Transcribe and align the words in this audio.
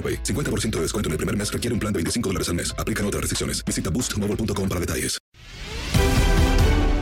AroPay. 0.00 0.22
50% 0.22 0.70
de 0.76 0.80
descuento 0.82 1.08
en 1.08 1.12
el 1.12 1.18
primer 1.18 1.36
mes 1.36 1.52
requiere 1.52 1.74
un 1.74 1.80
plan 1.80 1.92
de 1.92 1.98
25 1.98 2.30
dólares 2.30 2.48
al 2.48 2.54
mes. 2.54 2.74
Aplican 2.78 3.04
otras 3.04 3.20
restricciones. 3.20 3.62
Visita 3.62 3.90
boostmobile.com 3.90 4.68
para 4.68 4.80
detalles. 4.80 5.20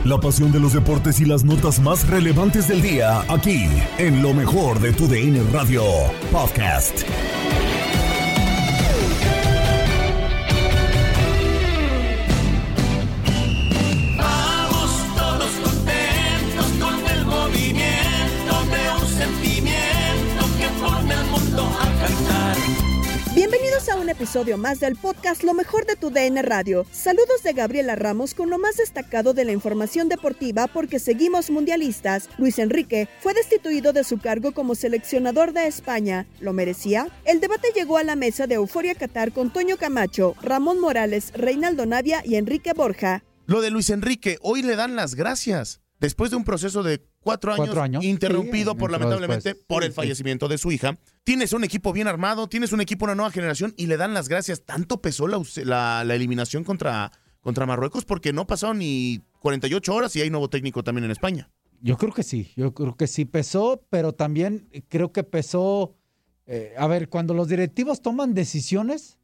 La 0.05 0.17
pasión 0.17 0.51
de 0.51 0.59
los 0.59 0.73
deportes 0.73 1.19
y 1.19 1.25
las 1.25 1.43
notas 1.43 1.79
más 1.81 2.07
relevantes 2.07 2.69
del 2.69 2.81
día, 2.81 3.21
aquí, 3.27 3.67
en 3.97 4.23
lo 4.23 4.33
mejor 4.33 4.79
de 4.79 4.93
tu 4.93 5.07
DN 5.07 5.43
Radio 5.51 5.83
Podcast. 6.31 7.03
Episodio 24.09 24.57
más 24.57 24.79
del 24.79 24.95
podcast 24.95 25.43
Lo 25.43 25.53
mejor 25.53 25.85
de 25.85 25.95
tu 25.95 26.09
DN 26.09 26.41
Radio. 26.41 26.85
Saludos 26.91 27.43
de 27.43 27.53
Gabriela 27.53 27.95
Ramos 27.95 28.33
con 28.33 28.49
lo 28.49 28.57
más 28.57 28.77
destacado 28.77 29.33
de 29.33 29.45
la 29.45 29.51
información 29.51 30.09
deportiva 30.09 30.67
porque 30.67 30.99
seguimos 30.99 31.49
mundialistas. 31.49 32.29
Luis 32.37 32.59
Enrique 32.59 33.07
fue 33.19 33.33
destituido 33.33 33.93
de 33.93 34.03
su 34.03 34.19
cargo 34.19 34.51
como 34.51 34.75
seleccionador 34.75 35.53
de 35.53 35.67
España. 35.67 36.27
¿Lo 36.39 36.53
merecía? 36.53 37.07
El 37.25 37.39
debate 37.39 37.69
llegó 37.75 37.97
a 37.97 38.03
la 38.03 38.15
mesa 38.15 38.47
de 38.47 38.55
Euforia 38.55 38.95
Qatar 38.95 39.31
con 39.31 39.53
Toño 39.53 39.77
Camacho, 39.77 40.35
Ramón 40.41 40.79
Morales, 40.79 41.31
Reinaldo 41.33 41.85
Navia 41.85 42.21
y 42.25 42.35
Enrique 42.35 42.73
Borja. 42.73 43.23
Lo 43.45 43.61
de 43.61 43.69
Luis 43.69 43.89
Enrique, 43.89 44.37
hoy 44.41 44.61
le 44.61 44.75
dan 44.75 44.95
las 44.95 45.15
gracias. 45.15 45.81
Después 45.99 46.31
de 46.31 46.37
un 46.37 46.45
proceso 46.45 46.81
de 46.81 47.08
cuatro 47.21 47.51
años, 47.53 47.65
Cuatro 47.67 47.81
años, 47.81 48.03
interrumpido 48.03 48.71
sí, 48.73 48.77
por 48.79 48.91
lamentablemente 48.91 49.49
después. 49.49 49.65
por 49.67 49.83
el 49.83 49.91
fallecimiento 49.91 50.47
de 50.47 50.57
su 50.57 50.71
hija. 50.71 50.97
Tienes 51.23 51.53
un 51.53 51.63
equipo 51.63 51.93
bien 51.93 52.07
armado, 52.07 52.47
tienes 52.47 52.71
un 52.71 52.81
equipo, 52.81 53.05
una 53.05 53.15
nueva 53.15 53.31
generación 53.31 53.73
y 53.77 53.87
le 53.87 53.97
dan 53.97 54.13
las 54.13 54.29
gracias. 54.29 54.63
Tanto 54.63 55.01
pesó 55.01 55.27
la, 55.27 55.41
la- 55.65 56.03
la 56.03 56.15
eliminación 56.15 56.63
contra, 56.63 57.11
contra 57.41 57.65
Marruecos 57.65 58.05
porque 58.05 58.33
no 58.33 58.47
pasaron 58.47 58.79
ni 58.79 59.19
48 59.39 59.93
horas 59.93 60.15
y 60.15 60.21
hay 60.21 60.29
nuevo 60.29 60.49
técnico 60.49 60.83
también 60.83 61.05
en 61.05 61.11
España. 61.11 61.49
Yo 61.81 61.97
creo 61.97 62.11
que 62.13 62.23
sí, 62.23 62.51
yo 62.57 62.73
creo 62.73 62.95
que 62.97 63.07
sí 63.07 63.23
pesó, 63.25 63.85
pero 63.89 64.11
también 64.13 64.69
creo 64.89 65.13
que 65.13 65.23
pesó, 65.23 65.95
eh, 66.45 66.73
a 66.77 66.87
ver, 66.87 67.07
cuando 67.07 67.33
los 67.33 67.47
directivos 67.47 68.01
toman 68.01 68.33
decisiones, 68.33 69.17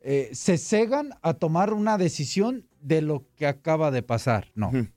eh, 0.00 0.30
se 0.32 0.58
cegan 0.58 1.10
a 1.22 1.34
tomar 1.34 1.72
una 1.72 1.98
decisión 1.98 2.66
de 2.80 3.02
lo 3.02 3.26
que 3.36 3.46
acaba 3.46 3.90
de 3.90 4.02
pasar. 4.02 4.50
No, 4.54 4.70
no 4.72 4.88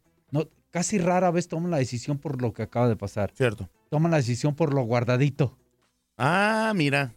casi 0.71 0.97
rara 0.97 1.29
vez 1.31 1.47
toman 1.47 1.69
la 1.71 1.77
decisión 1.77 2.17
por 2.17 2.41
lo 2.41 2.53
que 2.53 2.63
acaba 2.63 2.87
de 2.89 2.95
pasar. 2.95 3.31
Cierto. 3.35 3.69
Toman 3.89 4.11
la 4.11 4.17
decisión 4.17 4.55
por 4.55 4.73
lo 4.73 4.81
guardadito. 4.83 5.57
Ah, 6.17 6.73
mira. 6.75 7.13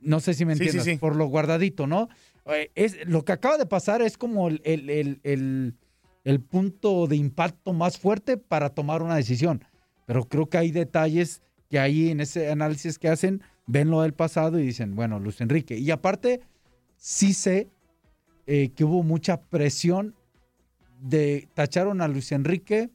No 0.00 0.20
sé 0.20 0.34
si 0.34 0.44
me 0.44 0.54
Sí, 0.54 0.58
sí, 0.58 0.64
entiendes, 0.66 0.94
sí. 0.94 0.98
por 0.98 1.16
lo 1.16 1.26
guardadito, 1.26 1.86
¿no? 1.86 2.08
Eh, 2.46 2.70
Es, 2.74 3.06
lo 3.06 3.24
que 3.24 3.32
acaba 3.32 3.56
de 3.56 3.66
pasar 3.66 4.02
es 4.02 4.18
como 4.18 4.48
el, 4.48 4.60
el- 4.64 4.90
el- 4.90 5.20
el- 5.22 5.74
el 6.24 6.40
punto 6.40 7.06
de 7.06 7.16
impacto 7.16 7.72
más 7.72 7.98
fuerte 7.98 8.36
para 8.36 8.70
tomar 8.70 9.02
una 9.02 9.16
decisión. 9.16 9.64
Pero 10.06 10.24
creo 10.28 10.46
que 10.48 10.58
hay 10.58 10.70
detalles 10.70 11.42
que 11.70 11.78
ahí 11.78 12.10
en 12.10 12.20
ese 12.20 12.50
análisis 12.50 12.98
que 12.98 13.08
hacen, 13.08 13.42
ven 13.66 13.90
lo 13.90 14.02
del 14.02 14.12
pasado 14.14 14.58
y 14.58 14.66
dicen, 14.66 14.94
bueno, 14.94 15.18
Luis 15.20 15.40
Enrique. 15.40 15.76
Y 15.78 15.90
aparte, 15.90 16.40
sí 16.96 17.32
sé 17.34 17.68
eh, 18.46 18.70
que 18.76 18.84
hubo 18.84 19.02
mucha 19.02 19.40
presión 19.40 20.14
de 21.04 21.48
tacharon 21.52 22.00
a 22.00 22.08
Luis 22.08 22.32
Enrique 22.32 22.90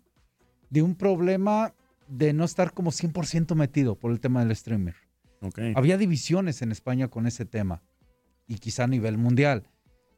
de 0.71 0.81
un 0.81 0.95
problema 0.95 1.75
de 2.07 2.33
no 2.33 2.43
estar 2.43 2.73
como 2.73 2.91
100% 2.91 3.53
metido 3.53 3.95
por 3.95 4.11
el 4.11 4.19
tema 4.19 4.43
del 4.43 4.55
streamer. 4.55 4.95
Había 5.75 5.97
divisiones 5.97 6.63
en 6.63 6.71
España 6.71 7.07
con 7.07 7.27
ese 7.27 7.45
tema 7.45 7.83
y 8.47 8.55
quizá 8.55 8.85
a 8.85 8.87
nivel 8.87 9.19
mundial. 9.19 9.69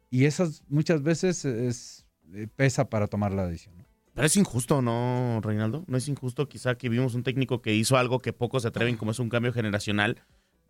Y 0.10 0.24
esas 0.24 0.64
muchas 0.70 1.04
veces 1.04 1.44
es, 1.44 2.06
eh, 2.34 2.48
pesa 2.56 2.90
para 2.90 3.08
tomar 3.08 3.34
la 3.34 3.46
decisión. 3.46 3.78
¿no? 3.78 3.86
Pero 4.14 4.26
es 4.26 4.38
injusto, 4.38 4.82
¿no, 4.82 5.42
Reinaldo? 5.44 5.84
No 5.88 5.98
es 5.98 6.08
injusto 6.08 6.48
quizá 6.48 6.76
que 6.76 6.88
vimos 6.88 7.14
un 7.14 7.24
técnico 7.24 7.62
que 7.62 7.76
hizo 7.76 7.98
algo 7.98 8.20
que 8.20 8.32
pocos 8.32 8.62
se 8.62 8.70
atreven, 8.70 8.96
como 8.96 9.12
es 9.12 9.20
un 9.20 9.30
cambio 9.30 9.52
generacional, 9.52 10.24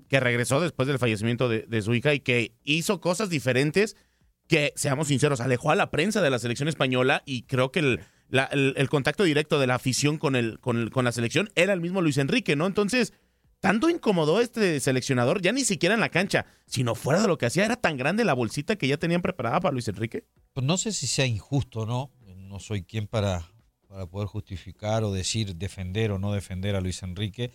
que 0.08 0.20
regresó 0.20 0.60
después 0.60 0.88
del 0.88 0.98
fallecimiento 0.98 1.50
de, 1.50 1.68
de 1.68 1.82
su 1.84 1.94
hija 1.94 2.16
y 2.16 2.20
que 2.20 2.56
hizo 2.64 3.00
cosas 3.00 3.30
diferentes 3.30 3.96
que, 4.52 4.74
seamos 4.76 5.08
sinceros, 5.08 5.40
alejó 5.40 5.72
a 5.72 5.76
la 5.76 5.90
prensa 5.92 6.22
de 6.22 6.30
la 6.30 6.38
selección 6.38 6.68
española 6.68 7.24
y 7.26 7.44
creo 7.44 7.72
que 7.72 7.80
el, 7.80 8.02
el- 8.76 8.90
contacto 8.90 9.24
directo 9.24 9.60
de 9.60 9.68
la 9.68 9.76
afición 9.76 10.18
con, 10.18 10.36
el, 10.36 10.60
con, 10.60 10.90
con 10.90 11.06
la 11.06 11.14
selección 11.14 11.50
era 11.56 11.72
el 11.72 11.80
mismo 11.80 12.02
Luis 12.02 12.18
Enrique, 12.18 12.58
¿no? 12.58 12.68
Entonces, 12.68 13.14
tanto 13.62 13.90
incomodó 13.90 14.42
este 14.42 14.82
seleccionador, 14.82 15.42
ya 15.42 15.54
ni 15.54 15.64
siquiera 15.64 15.96
en 15.96 16.02
la 16.02 16.10
cancha, 16.10 16.46
sino 16.66 16.96
fuera 16.96 17.22
de 17.22 17.30
lo 17.30 17.38
que 17.38 17.46
hacía, 17.46 17.64
era 17.64 17.78
tan 17.78 17.96
grande 17.96 18.26
la 18.26 18.34
bolsita 18.34 18.76
que 18.76 18.90
ya 18.90 18.98
tenían 18.98 19.22
preparada 19.22 19.62
para 19.62 19.72
Luis 19.72 19.88
Enrique. 19.88 20.26
Pues 20.52 20.66
no 20.66 20.78
sé 20.78 20.92
si 20.92 21.08
sea 21.08 21.26
injusto 21.26 21.86
no. 21.86 22.12
No 22.36 22.60
soy 22.60 22.84
quien 22.84 23.08
para, 23.08 23.50
para 23.88 24.06
poder 24.08 24.28
justificar 24.28 25.06
o 25.06 25.14
decir 25.14 25.56
defender 25.56 26.12
o 26.12 26.20
no 26.20 26.34
defender 26.34 26.76
a 26.76 26.82
Luis 26.82 27.02
Enrique. 27.04 27.52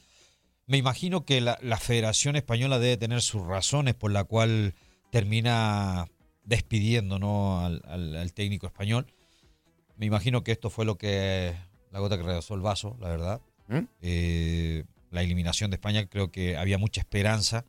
Me 0.67 0.79
imagino 0.79 1.27
que 1.27 1.43
la, 1.43 1.59
la 1.61 1.77
Federación 1.77 2.37
Española 2.37 2.79
debe 2.79 2.97
tener 2.97 3.21
sus 3.21 3.47
razones 3.47 3.95
por 3.95 4.11
la 4.11 4.25
cual 4.25 4.75
termina 5.11 6.09
despidiendo 6.47 7.19
¿no? 7.19 7.61
al, 7.61 7.83
al- 7.87 8.17
al 8.17 8.33
técnico 8.33 8.67
español. 8.67 9.07
Me 9.97 10.07
imagino 10.07 10.43
que 10.43 10.53
esto 10.53 10.71
fue 10.71 10.85
lo 10.85 10.97
que 10.97 11.55
la 11.91 11.99
gota 12.01 12.17
que 12.17 12.23
rebasó 12.23 12.55
el 12.55 12.61
vaso, 12.61 12.97
la 13.01 13.09
verdad. 13.09 13.41
Eh, 14.01 14.85
la 15.11 15.23
eliminación 15.23 15.71
de 15.71 15.77
España 15.77 16.07
creo 16.07 16.31
que 16.31 16.57
había 16.57 16.79
mucha 16.79 17.01
esperanza. 17.01 17.65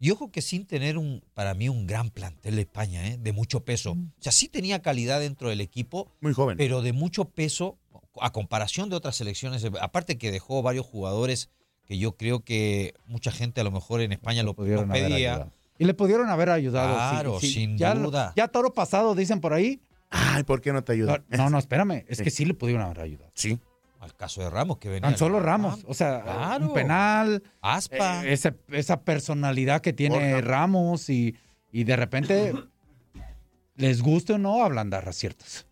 Y 0.00 0.10
ojo 0.12 0.30
que 0.30 0.42
sin 0.42 0.64
tener 0.66 0.96
un, 0.96 1.22
para 1.34 1.54
mí, 1.54 1.68
un 1.68 1.86
gran 1.86 2.10
plantel 2.10 2.54
de 2.54 2.62
España, 2.62 3.08
¿eh? 3.08 3.16
de 3.18 3.32
mucho 3.32 3.64
peso. 3.64 3.92
O 3.92 4.22
sea, 4.22 4.30
sí 4.30 4.48
tenía 4.48 4.80
calidad 4.80 5.18
dentro 5.20 5.48
del 5.48 5.60
equipo, 5.60 6.12
Muy 6.20 6.32
joven. 6.32 6.56
pero 6.56 6.82
de 6.82 6.92
mucho 6.92 7.24
peso 7.30 7.78
a 8.20 8.30
comparación 8.32 8.90
de 8.90 8.96
otras 8.96 9.16
selecciones. 9.16 9.64
Aparte 9.80 10.16
que 10.18 10.30
dejó 10.30 10.62
varios 10.62 10.86
jugadores 10.86 11.50
que 11.84 11.98
yo 11.98 12.16
creo 12.16 12.44
que 12.44 12.94
mucha 13.06 13.32
gente 13.32 13.60
a 13.60 13.64
lo 13.64 13.70
mejor 13.72 14.00
en 14.00 14.12
España 14.12 14.42
lo, 14.44 14.54
pudieron 14.54 14.86
lo 14.88 14.94
pedía. 14.94 15.50
Y 15.78 15.84
le 15.84 15.94
pudieron 15.94 16.28
haber 16.28 16.50
ayudado. 16.50 16.92
sí, 16.94 16.96
Claro, 17.14 17.40
sí. 17.40 17.52
sin 17.52 17.78
ya, 17.78 17.94
lo- 17.94 18.02
duda. 18.10 18.32
Ya 18.36 18.48
toro 18.48 18.72
pasado, 18.74 19.14
dicen 19.14 19.40
por 19.40 19.52
ahí. 19.54 19.80
Ay, 20.10 20.42
¿por 20.44 20.60
qué 20.60 20.72
no 20.72 20.82
te 20.82 20.92
ayuda? 20.92 21.22
No, 21.28 21.50
no, 21.50 21.58
espérame. 21.58 22.04
Es 22.08 22.20
que 22.22 22.30
sí 22.30 22.44
le 22.44 22.54
pudieron 22.54 22.82
haber 22.84 23.00
ayudado. 23.00 23.30
Sí. 23.34 23.58
Al 24.00 24.14
caso 24.14 24.40
de 24.42 24.48
Ramos, 24.50 24.78
que 24.78 24.88
venía. 24.88 25.08
Tan 25.08 25.18
solo 25.18 25.38
Ramos. 25.40 25.84
O 25.86 25.92
sea, 25.94 26.22
Claro. 26.22 26.66
un 26.68 26.72
penal. 26.74 27.42
Aspa. 27.60 28.24
eh, 28.24 28.32
ese- 28.32 28.54
esa 28.68 29.02
personalidad 29.02 29.80
que 29.80 29.92
tiene 29.92 30.34
Borja. 30.34 30.40
Ramos 30.48 31.10
y, 31.10 31.34
y 31.72 31.84
de 31.84 31.96
repente, 31.96 32.54
les 33.76 34.02
guste 34.02 34.32
o 34.34 34.38
no, 34.38 34.62
ablandar 34.64 35.08
aciertos. 35.08 35.66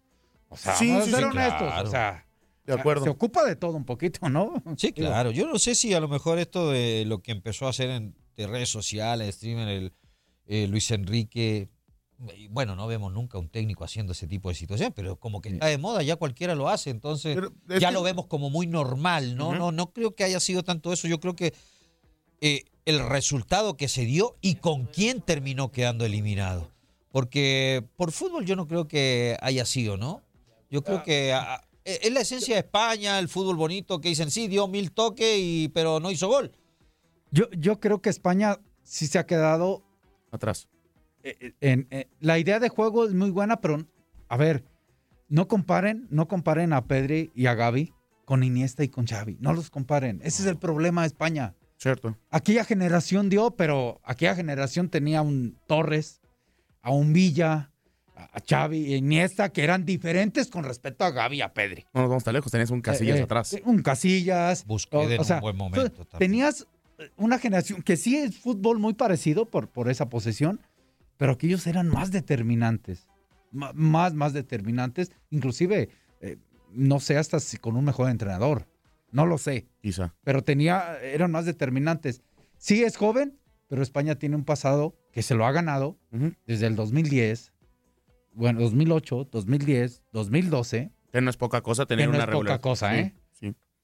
O 0.49 0.56
sea, 0.56 0.75
Sí, 0.75 0.88
vamos 0.91 1.05
sí, 1.05 1.11
a 1.11 1.14
ser 1.17 1.25
sí, 1.25 1.31
honestos. 1.31 1.62
claro. 1.69 1.88
O 1.88 1.91
sea, 1.91 2.26
De 2.64 2.73
acuerdo. 2.75 3.05
se 3.05 3.11
ocupa 3.11 3.44
de 3.44 3.56
todo 3.56 3.76
un 3.76 3.85
poquito, 3.85 4.29
¿no? 4.29 4.55
Sí, 4.76 4.93
claro. 4.93 5.31
Yo 5.31 5.47
no 5.47 5.59
sé 5.59 5.75
si 5.75 5.94
a 5.94 6.00
lo 6.00 6.09
mejor 6.09 6.38
esto 6.38 6.70
de 6.70 7.05
lo 7.06 7.20
que 7.20 7.32
empezó 7.32 7.67
a 7.67 7.70
hacer 7.70 7.91
en 7.91 8.14
de 8.37 8.47
redes 8.47 8.69
sociales, 8.69 9.35
streamer, 9.37 9.69
el 9.69 9.93
eh, 10.47 10.67
Luis 10.69 10.91
Enrique. 10.91 11.69
y 12.37 12.49
Bueno, 12.49 12.77
no 12.77 12.87
vemos 12.87 13.12
nunca 13.12 13.38
un 13.38 13.49
técnico 13.49 13.85
haciendo 13.85 14.12
ese 14.12 14.27
tipo 14.27 14.49
de 14.49 14.55
situación, 14.55 14.93
pero 14.94 15.17
como 15.17 15.41
que 15.41 15.50
está 15.50 15.67
de 15.67 15.79
moda, 15.79 16.03
ya 16.03 16.17
cualquiera 16.17 16.55
lo 16.55 16.69
hace, 16.69 16.91
entonces 16.91 17.37
ya 17.81 17.91
lo 17.91 18.03
vemos 18.03 18.27
como 18.27 18.49
muy 18.50 18.67
normal, 18.67 19.37
¿no? 19.37 19.55
No, 19.59 19.73
no 19.73 19.93
creo 19.93 20.15
que 20.15 20.25
haya 20.25 20.41
sido 20.41 20.62
tanto 20.62 20.93
eso. 20.93 21.09
Yo 21.09 21.19
creo 21.21 21.35
que 21.35 21.53
eh, 22.41 22.65
el 22.85 23.00
resultado 23.09 23.77
que 23.77 23.88
se 23.88 24.05
dio 24.05 24.37
y 24.41 24.56
con 24.56 24.85
quién 24.87 25.21
terminó 25.21 25.73
quedando 25.73 26.05
eliminado. 26.05 26.71
Porque 27.11 27.83
por 27.97 28.12
fútbol 28.12 28.44
yo 28.44 28.56
no 28.56 28.67
creo 28.69 28.87
que 28.88 29.37
haya 29.41 29.65
sido, 29.65 29.97
¿no? 29.97 30.23
Yo 30.71 30.83
creo 30.85 31.03
que 31.03 31.33
a- 31.33 31.62
e, 31.85 32.00
es 32.03 32.12
la 32.12 32.21
esencia 32.21 32.55
de 32.56 32.61
España, 32.61 33.19
el 33.19 33.29
fútbol 33.29 33.56
bonito, 33.56 34.00
que 34.00 34.09
dicen, 34.11 34.31
sí, 34.31 34.49
dio 34.49 34.69
mil 34.69 34.93
toques, 34.93 35.38
y, 35.38 35.69
pero 35.73 35.99
no 36.00 36.11
hizo 36.11 36.29
gol. 36.29 36.53
Yo, 37.37 37.50
yo 37.50 37.81
creo 37.81 38.00
que 38.00 38.09
España 38.09 38.59
sí 38.83 39.06
se 39.06 39.19
ha 39.19 39.27
quedado 39.27 39.83
Atrás. 40.31 40.69
eh, 41.23 41.53
en, 41.61 41.87
eh, 41.91 42.09
la 42.21 42.38
idea 42.38 42.59
de 42.61 42.71
juego 42.71 43.05
es 43.05 43.12
muy 43.12 43.31
buena, 43.31 43.61
pero 43.61 43.87
a 44.29 44.37
ver, 44.38 44.65
no 45.29 45.47
comparen, 45.47 46.06
no 46.11 46.29
comparen 46.29 46.73
a 46.73 46.87
Pedri 46.87 47.31
y 47.35 47.44
a 47.47 47.55
Gaby 47.55 47.93
con 48.25 48.43
Iniesta 48.43 48.85
y 48.85 48.88
con 48.88 49.06
Xavi. 49.06 49.37
No 49.41 49.53
los 49.53 49.69
comparen. 49.69 50.21
Ese 50.25 50.43
es 50.43 50.49
el 50.49 50.56
problema 50.56 51.03
de 51.03 51.09
España. 51.09 51.55
Cierto. 51.77 52.17
Aquella 52.31 52.65
generación 52.65 53.29
dio, 53.29 53.50
pero 53.50 54.00
aquella 54.03 54.35
generación 54.35 54.88
tenía 54.88 55.21
un 55.21 55.59
Torres, 55.67 56.23
a 56.81 56.91
un 56.91 57.12
Villa, 57.12 57.71
a 58.17 58.41
Xavi 58.49 58.79
y 58.79 58.94
Iniesta, 58.94 59.50
que 59.50 59.62
eran 59.62 59.85
diferentes 59.85 60.49
con 60.49 60.65
respecto 60.65 61.05
a 61.05 61.11
Gaby 61.11 61.37
y 61.37 61.43
a 61.43 61.53
Pedri. 61.53 61.85
No 61.93 62.00
nos 62.00 62.09
vamos 62.09 62.25
tan 62.25 62.33
lejos, 62.33 62.50
tenés 62.50 62.71
un 62.71 62.81
Casillas 62.81 63.17
Eh, 63.17 63.21
eh, 63.21 63.25
atrás. 63.25 63.56
Un 63.65 63.83
Casillas. 63.83 64.65
Busqué 64.65 65.03
en 65.17 65.21
un 65.21 65.41
buen 65.41 65.56
momento 65.56 65.91
también. 66.06 66.19
Tenías 66.19 66.67
una 67.17 67.39
generación 67.39 67.83
que 67.83 67.97
sí 67.97 68.17
es 68.17 68.39
fútbol 68.39 68.79
muy 68.79 68.95
parecido 68.95 69.47
por, 69.47 69.69
por 69.69 69.91
esa 69.91 70.09
posesión, 70.09 70.61
pero 71.17 71.33
aquellos 71.33 71.67
eran 71.67 71.89
más 71.89 72.11
determinantes. 72.11 73.07
Más, 73.53 74.15
más 74.15 74.33
determinantes. 74.33 75.13
Inclusive, 75.31 75.89
eh, 76.21 76.37
no 76.73 77.01
sé 77.01 77.17
hasta 77.17 77.41
si 77.41 77.57
con 77.57 77.77
un 77.77 77.85
mejor 77.85 78.11
entrenador. 78.11 78.67
No 79.13 79.25
lo 79.25 79.39
sé. 79.39 79.67
Quizá. 79.81 80.15
Pero 80.25 80.43
tenía, 80.43 80.99
eran 81.01 81.31
más 81.31 81.47
determinantes. 81.47 82.23
Sí 82.59 82.83
es 82.83 82.97
joven, 82.97 83.39
pero 83.69 83.83
España 83.83 84.17
tiene 84.17 84.37
un 84.37 84.45
pasado 84.45 84.95
que 85.13 85.23
se 85.23 85.35
lo 85.35 85.47
ha 85.47 85.53
ganado 85.53 85.99
desde 86.47 86.67
el 86.67 86.77
2010, 86.77 87.53
bueno, 88.35 88.61
2008, 88.61 89.29
2010, 89.31 90.03
2012. 90.13 90.91
Que 91.11 91.21
no 91.23 91.31
es 91.31 91.37
poca 91.39 91.63
cosa 91.63 91.87
tener 91.87 92.07
Que 92.07 92.13
no 92.13 92.19
una 92.19 92.25
es 92.25 92.31
poca 92.31 92.59
cosa, 92.59 92.99
¿eh? 92.99 93.15
Sí. 93.15 93.23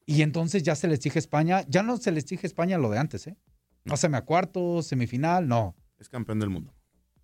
Y 0.06 0.22
entonces 0.22 0.62
ya 0.62 0.74
se 0.74 0.88
le 0.88 0.94
exige 0.94 1.18
a 1.18 1.20
España, 1.20 1.64
ya 1.68 1.82
no 1.82 1.96
se 1.96 2.10
le 2.12 2.20
exige 2.20 2.46
a 2.46 2.48
España 2.48 2.78
lo 2.78 2.90
de 2.90 2.98
antes, 2.98 3.26
¿eh? 3.26 3.36
Pásame 3.84 4.16
a 4.16 4.22
cuartos, 4.24 4.86
semifinal, 4.86 5.46
no. 5.48 5.74
Es 5.98 6.08
campeón 6.08 6.40
del 6.40 6.50
mundo. 6.50 6.74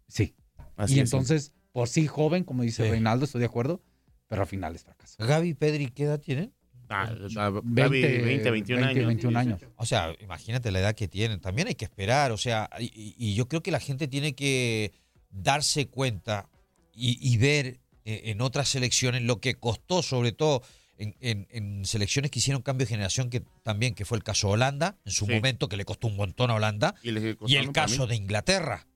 Sí. 0.09 0.35
Así 0.77 0.95
y 0.97 1.01
es, 1.01 1.13
entonces, 1.13 1.53
por 1.73 1.89
sí 1.89 2.07
joven, 2.07 2.45
como 2.45 2.63
dice 2.63 2.85
Sí. 2.85 2.91
Reinaldo, 2.91 3.25
estoy 3.25 3.41
de 3.41 3.47
acuerdo, 3.47 3.83
pero 4.27 4.43
al 4.43 4.49
final 4.49 4.75
es 4.75 4.85
fracaso. 4.85 5.17
Gaby 5.19 5.49
y 5.51 5.55
Pedri, 5.55 5.89
¿qué 5.89 6.05
edad 6.05 6.21
tienen? 6.21 6.53
Ah, 6.89 7.13
ah, 7.37 7.61
Gaby, 7.63 8.01
20, 8.01 8.51
21 8.51 8.87
años. 8.87 9.07
21 9.07 9.39
años. 9.39 9.61
O 9.77 9.85
sea, 9.85 10.15
imagínate 10.21 10.71
la 10.71 10.81
edad 10.81 10.95
que 10.95 11.07
tienen. 11.07 11.39
También 11.41 11.69
hay 11.69 11.75
que 11.75 11.85
esperar. 11.85 12.33
O 12.33 12.39
sea, 12.39 12.71
y, 12.81 13.15
y 13.19 13.35
yo 13.35 13.47
creo 13.47 13.63
que 13.63 13.71
la 13.71 13.81
gente 13.81 14.09
tiene 14.09 14.35
que 14.35 14.93
darse 15.31 15.89
cuenta 15.89 16.49
y, 16.95 17.19
y 17.21 17.37
ver 17.37 17.81
eh, 18.05 18.23
en 18.31 18.41
otras 18.41 18.69
selecciones 18.69 19.23
lo 19.23 19.39
que 19.39 19.55
costó, 19.55 20.03
sobre 20.03 20.33
todo 20.33 20.63
en, 20.99 21.17
en- 21.21 21.47
en 21.51 21.85
selecciones 21.87 22.31
que 22.31 22.41
hicieron 22.41 22.61
cambio 22.63 22.85
de 22.87 22.91
generación, 22.91 23.31
que 23.31 23.43
también, 23.63 23.95
que 23.95 24.05
fue 24.05 24.19
el 24.19 24.25
caso 24.25 24.49
de 24.49 24.55
Holanda, 24.55 24.97
en 25.05 25.13
su 25.13 25.27
Sí. 25.27 25.33
momento, 25.33 25.69
que 25.69 25.77
le 25.77 25.85
costó 25.85 26.09
un 26.09 26.17
montón 26.17 26.51
a 26.51 26.55
Holanda, 26.55 26.95
Y, 27.03 27.11
el 27.57 27.73
caso 27.73 28.07
de 28.07 28.17
Inglaterra. 28.17 28.87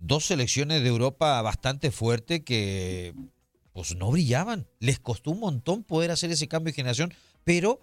Dos 0.00 0.26
selecciones 0.26 0.82
de 0.82 0.88
Europa 0.88 1.40
bastante 1.42 1.90
fuertes 1.90 2.42
que 2.44 3.14
pues 3.72 3.94
no 3.96 4.10
brillaban. 4.10 4.66
Les 4.80 4.98
costó 4.98 5.30
un 5.30 5.40
montón 5.40 5.84
poder 5.84 6.10
hacer 6.10 6.30
ese 6.30 6.48
cambio 6.48 6.72
de 6.72 6.76
generación, 6.76 7.12
pero 7.44 7.80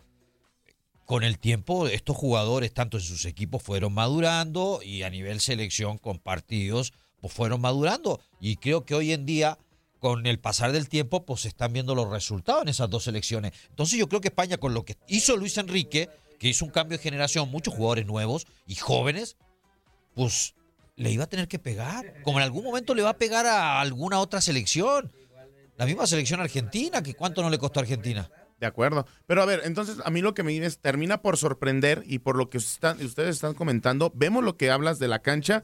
con 1.06 1.24
el 1.24 1.38
tiempo 1.40 1.88
estos 1.88 2.16
jugadores, 2.18 2.74
tanto 2.74 2.98
en 2.98 3.04
sus 3.04 3.26
equipos, 3.26 3.62
fueron 3.64 3.94
madurando 3.94 4.82
y 4.84 5.04
a 5.04 5.10
nivel 5.10 5.40
selección 5.40 5.98
con 5.98 6.20
partidos, 6.20 6.94
pues 7.22 7.32
fueron 7.34 7.62
madurando. 7.62 8.20
Y 8.40 8.56
creo 8.58 8.86
que 8.86 8.96
hoy 8.96 9.12
en 9.14 9.26
día, 9.26 9.58
con 10.06 10.28
el 10.28 10.38
pasar 10.38 10.72
del 10.72 10.88
tiempo, 10.88 11.26
pues 11.26 11.42
se 11.42 11.48
están 11.48 11.74
viendo 11.74 11.96
los 11.96 12.08
resultados 12.08 12.62
en 12.62 12.68
esas 12.68 12.92
dos 12.92 13.06
selecciones. 13.06 13.54
Entonces 13.70 13.98
yo 13.98 14.08
creo 14.08 14.22
que 14.22 14.28
España, 14.28 14.58
con 14.58 14.76
lo 14.76 14.86
que 14.86 14.98
hizo 15.08 15.36
Luis 15.36 15.58
Enrique, 15.58 16.12
que 16.38 16.48
hizo 16.48 16.64
un 16.64 16.70
cambio 16.70 16.96
de 16.96 17.04
generación, 17.04 17.50
muchos 17.50 17.74
jugadores 17.74 18.06
nuevos 18.06 18.46
y 18.68 18.76
jóvenes, 18.76 19.36
pues 20.14 20.54
le 20.96 21.10
iba 21.10 21.24
a 21.24 21.28
tener 21.28 21.48
que 21.48 21.58
pegar. 21.58 22.22
Como 22.22 22.38
en 22.38 22.44
algún 22.44 22.64
momento 22.64 22.94
le 22.94 23.02
va 23.02 23.10
a 23.10 23.18
pegar 23.18 23.48
a 23.48 23.82
alguna 23.82 24.20
otra 24.20 24.42
selección. 24.42 25.12
La 25.76 25.88
misma 25.88 26.06
selección 26.06 26.40
argentina, 26.40 27.02
que 27.02 27.16
cuánto 27.16 27.42
no 27.42 27.50
le 27.50 27.58
costó 27.58 27.80
a 27.80 27.82
Argentina. 27.82 28.30
De 28.60 28.68
acuerdo. 28.68 29.08
Pero 29.26 29.42
a 29.42 29.46
ver, 29.46 29.62
entonces 29.64 29.98
a 30.06 30.12
mí 30.12 30.22
lo 30.22 30.36
que 30.36 30.44
me 30.44 30.56
es, 30.56 30.78
termina 30.78 31.24
por 31.24 31.38
sorprender 31.38 32.04
y 32.06 32.20
por 32.20 32.36
lo 32.36 32.52
que 32.52 32.60
ustedes 32.60 33.18
están 33.18 33.56
comentando, 33.56 34.12
vemos 34.14 34.44
lo 34.44 34.56
que 34.56 34.70
hablas 34.70 35.00
de 35.00 35.08
la 35.08 35.24
cancha 35.24 35.64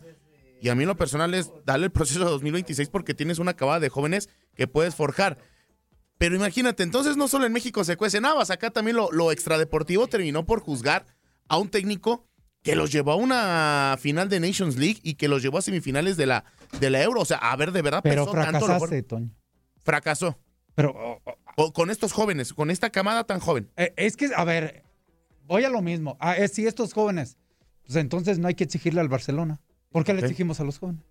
y 0.62 0.70
a 0.70 0.76
mí 0.76 0.86
lo 0.86 0.96
personal 0.96 1.34
es 1.34 1.52
darle 1.66 1.86
el 1.88 1.92
proceso 1.92 2.20
de 2.20 2.26
2026 2.26 2.90
porque 2.90 3.14
tienes 3.14 3.40
una 3.40 3.52
acabada 3.52 3.80
de 3.80 3.90
jóvenes 3.90 4.30
que 4.56 4.68
puedes 4.68 4.96
forjar. 4.96 5.38
Pero 6.18 6.36
imagínate, 6.36 6.84
entonces 6.84 7.18
no 7.18 7.28
solo 7.28 7.46
en 7.48 7.54
México 7.54 7.84
se 7.84 7.98
cuecen 7.98 8.26
habas, 8.26 8.52
acá 8.52 8.70
también 8.70 8.96
lo, 8.96 9.12
lo 9.12 9.32
extradeportivo 9.32 10.08
terminó 10.08 10.46
por 10.46 10.60
juzgar 10.62 11.06
a 11.50 11.58
un 11.58 11.70
técnico 11.70 12.28
que 12.62 12.76
los 12.76 12.92
llevó 12.92 13.14
a 13.14 13.16
una 13.16 13.98
final 14.00 14.30
de 14.30 14.40
Nations 14.40 14.78
League 14.78 15.00
y 15.02 15.16
que 15.16 15.28
los 15.28 15.42
llevó 15.42 15.58
a 15.58 15.62
semifinales 15.64 16.16
de 16.16 16.28
la, 16.28 16.46
de 16.80 16.92
la 16.92 17.02
Euro. 17.02 17.22
O 17.22 17.26
sea, 17.26 17.38
a 17.38 17.56
ver, 17.56 17.72
de 17.72 17.82
verdad 17.82 18.02
Pero 18.04 18.26
pesó 18.26 18.38
tanto 18.38 18.60
lo 18.60 18.66
fracasaste, 18.68 19.02
Toño. 19.02 19.32
Fracasó. 19.84 20.38
Pero 20.76 20.92
oh, 20.96 21.20
oh, 21.26 21.36
O- 21.58 21.74
con 21.74 21.90
estos 21.90 22.12
jóvenes, 22.14 22.54
con 22.54 22.70
esta 22.70 22.92
camada 22.92 23.24
tan 23.24 23.40
joven. 23.40 23.72
eh, 23.78 23.94
es 23.98 24.16
que, 24.16 24.30
a 24.36 24.44
ver, 24.44 24.84
voy 25.48 25.64
a 25.64 25.70
lo 25.70 25.82
mismo. 25.82 26.18
Ah, 26.20 26.38
es, 26.38 26.52
si 26.54 26.68
estos 26.68 26.94
jóvenes, 26.94 27.38
pues 27.84 27.96
entonces 27.96 28.38
no 28.38 28.48
hay 28.48 28.54
que 28.54 28.64
exigirle 28.64 29.02
al 29.02 29.10
Barcelona. 29.10 29.60
¿Por 29.92 30.04
qué 30.04 30.14
le 30.14 30.22
exigimos 30.22 30.60
a 30.60 30.64
los 30.64 30.80
jóvenes? 30.80 31.04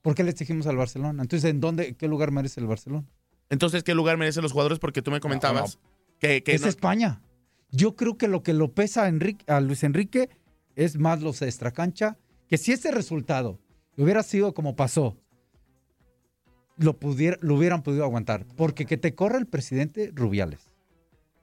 ¿Por 0.00 0.14
qué 0.14 0.24
le 0.24 0.30
exigimos 0.30 0.66
al 0.66 0.76
Barcelona? 0.76 1.22
Entonces, 1.22 1.48
¿en 1.50 1.60
dónde, 1.60 1.94
qué 1.94 2.08
lugar 2.08 2.30
merece 2.32 2.60
el 2.60 2.66
Barcelona? 2.66 3.06
Entonces, 3.50 3.84
¿qué 3.84 3.94
lugar 3.94 4.16
merecen 4.16 4.42
los 4.42 4.52
jugadores? 4.52 4.78
Porque 4.78 5.02
tú 5.02 5.10
me 5.10 5.20
comentabas 5.20 5.78
que, 6.18 6.42
que 6.42 6.54
es 6.54 6.62
no- 6.62 6.68
España. 6.68 7.20
Yo 7.70 7.94
creo 7.96 8.16
que 8.18 8.28
lo 8.28 8.42
que 8.42 8.52
lo 8.52 8.72
pesa 8.72 9.04
a, 9.04 9.08
Enrique- 9.08 9.44
a 9.50 9.60
Luis 9.60 9.82
Enrique 9.84 10.28
es 10.76 10.98
más 10.98 11.20
los 11.22 11.40
extracancha, 11.42 12.18
que 12.48 12.58
si 12.58 12.72
ese 12.72 12.90
resultado 12.90 13.58
hubiera 13.96 14.22
sido 14.22 14.52
como 14.54 14.74
pasó, 14.76 15.16
lo, 16.76 16.98
pudiera, 16.98 17.36
lo 17.40 17.54
hubieran 17.56 17.82
podido 17.82 18.04
aguantar. 18.04 18.46
Porque 18.56 18.86
que 18.86 18.96
te 18.96 19.14
corra 19.14 19.38
el 19.38 19.46
presidente 19.46 20.10
Rubiales 20.14 20.72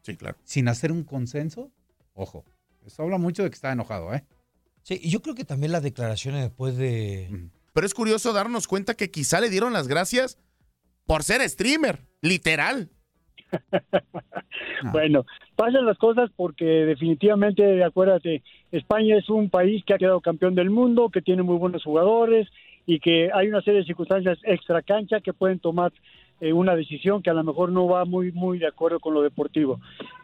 Sí, 0.02 0.16
claro. 0.18 0.38
sin 0.44 0.68
hacer 0.68 0.92
un 0.92 1.04
consenso, 1.04 1.72
ojo, 2.14 2.44
eso 2.86 3.04
habla 3.04 3.18
mucho 3.18 3.44
de 3.44 3.50
que 3.50 3.56
está 3.56 3.72
enojado, 3.72 4.14
¿eh? 4.14 4.26
Sí, 4.84 5.00
y 5.02 5.10
yo 5.10 5.22
creo 5.22 5.36
que 5.36 5.46
también 5.46 5.72
las 5.72 5.84
declaraciones 5.84 6.42
después 6.42 6.78
de... 6.78 7.50
Pero 7.74 7.86
es 7.86 7.94
curioso 7.94 8.34
darnos 8.34 8.68
cuenta 8.68 8.96
que 8.96 9.12
quizá 9.12 9.40
le 9.40 9.50
dieron 9.50 9.74
las 9.74 9.88
gracias 9.88 10.40
por 11.06 11.24
ser 11.24 11.48
streamer, 11.50 12.00
literal. 12.22 12.90
Bueno, 14.92 15.26
pasan 15.56 15.86
las 15.86 15.98
cosas 15.98 16.30
porque 16.36 16.66
definitivamente, 16.66 17.84
acuérdate, 17.84 18.44
España 18.72 19.18
es 19.18 19.30
un 19.30 19.50
país 19.50 19.84
que 19.86 19.94
ha 19.94 19.98
quedado 19.98 20.22
campeón 20.22 20.56
del 20.56 20.70
mundo, 20.70 21.10
que 21.10 21.22
tiene 21.22 21.44
muy 21.44 21.58
buenos 21.58 21.84
jugadores 21.84 22.48
y 22.86 23.00
que 23.00 23.30
hay 23.34 23.48
una 23.48 23.62
serie 23.62 23.82
de 23.82 23.86
circunstancias 23.86 24.40
extra 24.44 24.82
cancha 24.82 25.20
que 25.20 25.34
pueden 25.34 25.60
tomar 25.60 25.92
eh, 26.42 26.54
una 26.54 26.76
decisión 26.76 27.22
que 27.22 27.30
a 27.30 27.34
lo 27.34 27.44
mejor 27.44 27.72
no 27.72 27.88
va 27.88 28.06
muy 28.06 28.32
muy 28.32 28.60
de 28.60 28.68
acuerdo 28.68 29.00
con 29.00 29.14
lo 29.14 29.22
deportivo. 29.22 29.80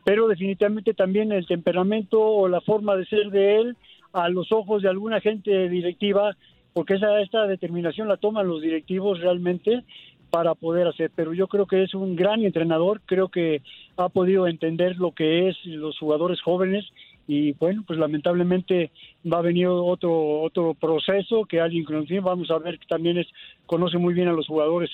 Pero 0.06 0.28
definitivamente 0.28 0.94
también 0.94 1.32
el 1.32 1.46
temperamento 1.46 2.22
o 2.22 2.48
la 2.48 2.62
forma 2.62 2.96
de 2.96 3.06
ser 3.06 3.30
de 3.30 3.58
él 3.58 3.78
a 4.16 4.30
los 4.30 4.52
ojos 4.54 4.82
de 4.82 4.90
alguna 4.90 5.20
gente 5.20 5.68
directiva, 5.68 6.36
porque 6.74 6.96
esa 6.96 7.20
esta 7.20 7.46
determinación 7.48 8.08
la 8.08 8.16
toman 8.16 8.48
los 8.48 8.62
directivos 8.62 9.20
realmente 9.20 9.84
para 10.30 10.56
poder 10.56 10.88
hacer, 10.88 11.12
pero 11.14 11.34
yo 11.34 11.48
creo 11.48 11.66
que 11.66 11.84
es 11.84 11.94
un 11.94 12.16
gran 12.16 12.44
entrenador, 12.44 13.02
creo 13.06 13.28
que 13.30 13.62
ha 13.98 14.10
podido 14.10 14.48
entender 14.48 14.96
lo 14.96 15.12
que 15.12 15.50
es 15.50 15.58
los 15.66 16.00
jugadores 16.00 16.42
jóvenes 16.42 16.86
y 17.28 17.54
bueno, 17.54 17.84
pues 17.86 18.00
lamentablemente 18.00 18.92
va 19.32 19.40
a 19.40 19.42
venir 19.42 19.68
otro 19.68 20.42
otro 20.42 20.74
proceso 20.74 21.46
que 21.46 21.60
alguien 21.60 21.84
conoce, 21.84 22.20
vamos 22.22 22.50
a 22.52 22.58
ver 22.60 22.80
que 22.80 22.88
también 22.88 23.18
es 23.18 23.28
conoce 23.66 23.98
muy 23.98 24.14
bien 24.14 24.30
a 24.30 24.34
los 24.34 24.48
jugadores 24.48 24.90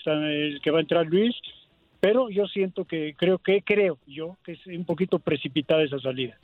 que 0.63 0.71
va 0.71 0.79
a 0.79 0.81
entrar 0.81 1.05
Luis, 1.05 1.35
pero 1.99 2.29
yo 2.29 2.47
siento 2.47 2.85
que 2.85 3.13
creo 3.15 3.37
que 3.37 3.61
creo 3.61 3.99
yo 4.07 4.37
que 4.43 4.53
es 4.53 4.65
un 4.65 4.85
poquito 4.85 5.19
precipitada 5.19 5.83
esa 5.83 5.99
salida. 5.99 6.37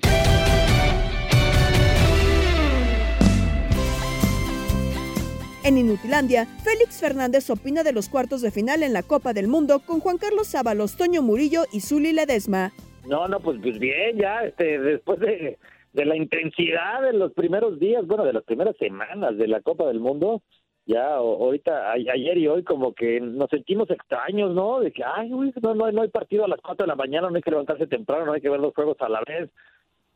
En 5.67 5.77
Inutilandia, 5.77 6.45
Félix 6.63 7.01
Fernández 7.01 7.50
opina 7.50 7.83
de 7.83 7.91
los 7.91 8.07
cuartos 8.07 8.41
de 8.41 8.51
final 8.51 8.83
en 8.83 8.93
la 8.93 9.03
Copa 9.03 9.33
del 9.33 9.47
Mundo 9.50 9.79
con 9.86 10.00
Juan 10.00 10.17
Carlos 10.17 10.47
Sábalos, 10.47 10.95
Toño 10.95 11.21
Murillo 11.21 11.63
y 11.74 11.81
Zuli 11.81 12.13
Ledesma. 12.13 12.71
No, 13.05 13.27
no, 13.27 13.39
pues, 13.41 13.59
pues 13.62 13.77
bien, 13.77 14.17
ya, 14.17 14.43
este, 14.45 14.79
después 14.79 15.19
de, 15.19 15.57
de 15.93 16.05
la 16.05 16.15
intensidad 16.15 17.01
de 17.01 17.12
los 17.13 17.33
primeros 17.33 17.79
días, 17.79 18.05
bueno, 18.07 18.24
de 18.24 18.31
las 18.33 18.43
primeras 18.43 18.77
semanas 18.77 19.38
de 19.38 19.47
la 19.47 19.59
Copa 19.62 19.86
del 19.88 20.00
Mundo, 20.00 20.41
ya 20.86 21.15
ahorita, 21.15 21.89
a- 21.89 21.93
ayer 21.93 22.38
y 22.38 22.47
hoy 22.47 22.63
como 22.63 22.93
que 22.93 23.19
nos 23.19 23.50
sentimos 23.50 23.89
extraños, 23.89 24.53
¿no? 24.55 24.79
De 24.79 24.91
que, 24.93 25.03
ay, 25.03 25.33
uy, 25.33 25.53
no, 25.62 25.75
no, 25.75 25.91
no 25.91 26.01
hay 26.01 26.07
partido 26.09 26.45
a 26.45 26.47
las 26.47 26.62
4 26.62 26.86
de 26.86 26.88
la 26.88 26.95
mañana, 26.95 27.29
no 27.29 27.36
hay 27.36 27.41
que 27.41 27.51
levantarse 27.51 27.88
temprano, 27.88 28.25
no 28.25 28.31
hay 28.33 28.41
que 28.41 28.50
ver 28.50 28.62
los 28.62 28.74
juegos 28.74 28.95
a 29.01 29.09
la 29.09 29.21
vez, 29.27 29.50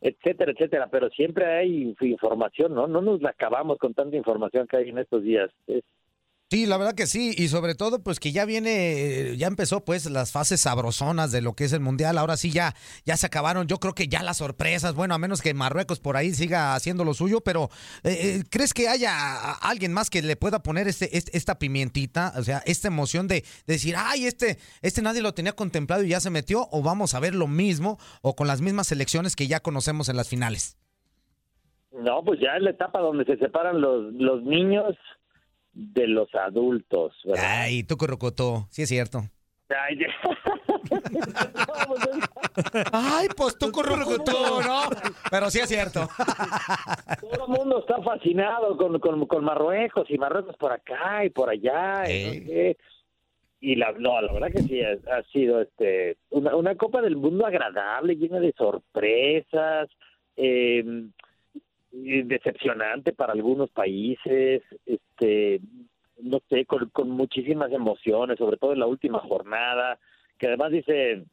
etcétera, 0.02 0.52
etcétera, 0.52 0.88
pero 0.90 1.08
siempre 1.10 1.46
hay 1.46 1.94
información, 2.00 2.74
¿no? 2.74 2.88
No 2.88 3.00
nos 3.00 3.22
la 3.22 3.30
acabamos 3.30 3.78
con 3.78 3.94
tanta 3.94 4.16
información 4.16 4.66
que 4.66 4.76
hay 4.76 4.88
en 4.90 4.98
estos 4.98 5.22
días. 5.22 5.50
Es- 5.66 5.84
Sí, 6.52 6.66
la 6.66 6.76
verdad 6.76 6.94
que 6.94 7.06
sí, 7.06 7.34
y 7.34 7.48
sobre 7.48 7.74
todo 7.74 8.02
pues 8.02 8.20
que 8.20 8.30
ya 8.30 8.44
viene, 8.44 9.30
eh, 9.30 9.36
ya 9.38 9.46
empezó 9.46 9.86
pues 9.86 10.04
las 10.10 10.32
fases 10.32 10.60
sabrosonas 10.60 11.32
de 11.32 11.40
lo 11.40 11.54
que 11.54 11.64
es 11.64 11.72
el 11.72 11.80
Mundial, 11.80 12.18
ahora 12.18 12.36
sí 12.36 12.50
ya, 12.50 12.74
ya 13.06 13.16
se 13.16 13.24
acabaron, 13.24 13.68
yo 13.68 13.78
creo 13.78 13.94
que 13.94 14.06
ya 14.06 14.22
las 14.22 14.36
sorpresas, 14.36 14.94
bueno, 14.94 15.14
a 15.14 15.18
menos 15.18 15.40
que 15.40 15.54
Marruecos 15.54 15.98
por 15.98 16.18
ahí 16.18 16.34
siga 16.34 16.74
haciendo 16.74 17.04
lo 17.04 17.14
suyo, 17.14 17.40
pero 17.40 17.70
eh, 18.04 18.10
eh, 18.20 18.44
¿crees 18.50 18.74
que 18.74 18.86
haya 18.86 19.52
alguien 19.62 19.94
más 19.94 20.10
que 20.10 20.20
le 20.20 20.36
pueda 20.36 20.62
poner 20.62 20.88
este, 20.88 21.16
este- 21.16 21.34
esta 21.38 21.58
pimientita, 21.58 22.34
o 22.36 22.42
sea, 22.42 22.62
esta 22.66 22.88
emoción 22.88 23.28
de, 23.28 23.36
de 23.66 23.72
decir, 23.72 23.94
ay, 23.96 24.26
este, 24.26 24.58
este 24.82 25.00
nadie 25.00 25.22
lo 25.22 25.32
tenía 25.32 25.52
contemplado 25.52 26.02
y 26.04 26.10
ya 26.10 26.20
se 26.20 26.28
metió, 26.28 26.68
o 26.70 26.82
vamos 26.82 27.14
a 27.14 27.20
ver 27.20 27.34
lo 27.34 27.46
mismo, 27.46 27.98
o 28.20 28.36
con 28.36 28.46
las 28.46 28.60
mismas 28.60 28.88
selecciones 28.88 29.36
que 29.36 29.46
ya 29.46 29.60
conocemos 29.60 30.10
en 30.10 30.18
las 30.18 30.28
finales? 30.28 30.76
No, 31.92 32.22
pues 32.22 32.40
ya 32.40 32.56
es 32.58 32.62
la 32.62 32.72
etapa 32.72 33.00
donde 33.00 33.24
se 33.24 33.38
separan 33.38 33.80
los, 33.80 34.12
los 34.12 34.42
niños 34.42 34.94
de 35.72 36.06
los 36.06 36.34
adultos. 36.34 37.14
¿verdad? 37.24 37.44
Ay, 37.62 37.82
tú 37.84 37.96
corrocotó, 37.96 38.66
sí 38.70 38.82
es 38.82 38.88
cierto. 38.88 39.22
Ay, 39.68 39.98
ya. 39.98 40.06
Ay, 42.92 43.28
pues 43.36 43.56
tú 43.58 43.70
corrocotó, 43.72 44.62
¿no? 44.62 44.82
Pero 45.30 45.50
sí 45.50 45.60
es 45.60 45.68
cierto. 45.68 46.08
Todo 47.20 47.46
el 47.46 47.58
mundo 47.58 47.80
está 47.80 48.02
fascinado 48.02 48.76
con, 48.76 48.98
con, 49.00 49.26
con 49.26 49.44
Marruecos 49.44 50.10
y 50.10 50.18
Marruecos 50.18 50.56
por 50.56 50.72
acá 50.72 51.24
y 51.24 51.30
por 51.30 51.48
allá. 51.48 52.04
Y, 53.64 53.76
la, 53.76 53.92
no, 53.92 54.20
la 54.20 54.32
verdad 54.32 54.50
que 54.50 54.62
sí, 54.62 54.82
ha, 54.82 54.98
ha 55.16 55.22
sido 55.32 55.62
este 55.62 56.16
una, 56.30 56.56
una 56.56 56.74
Copa 56.74 57.00
del 57.00 57.14
Mundo 57.16 57.46
agradable, 57.46 58.16
llena 58.16 58.40
de 58.40 58.52
sorpresas, 58.58 59.88
eh, 60.36 60.82
decepcionante 61.92 63.12
para 63.12 63.32
algunos 63.32 63.70
países, 63.70 64.62
este 64.86 65.60
no 66.18 66.40
sé, 66.48 66.64
con, 66.66 66.88
con 66.90 67.10
muchísimas 67.10 67.72
emociones, 67.72 68.38
sobre 68.38 68.56
todo 68.56 68.72
en 68.72 68.78
la 68.78 68.86
última 68.86 69.18
jornada, 69.18 69.98
que 70.38 70.46
además 70.46 70.70
dice 70.70 71.24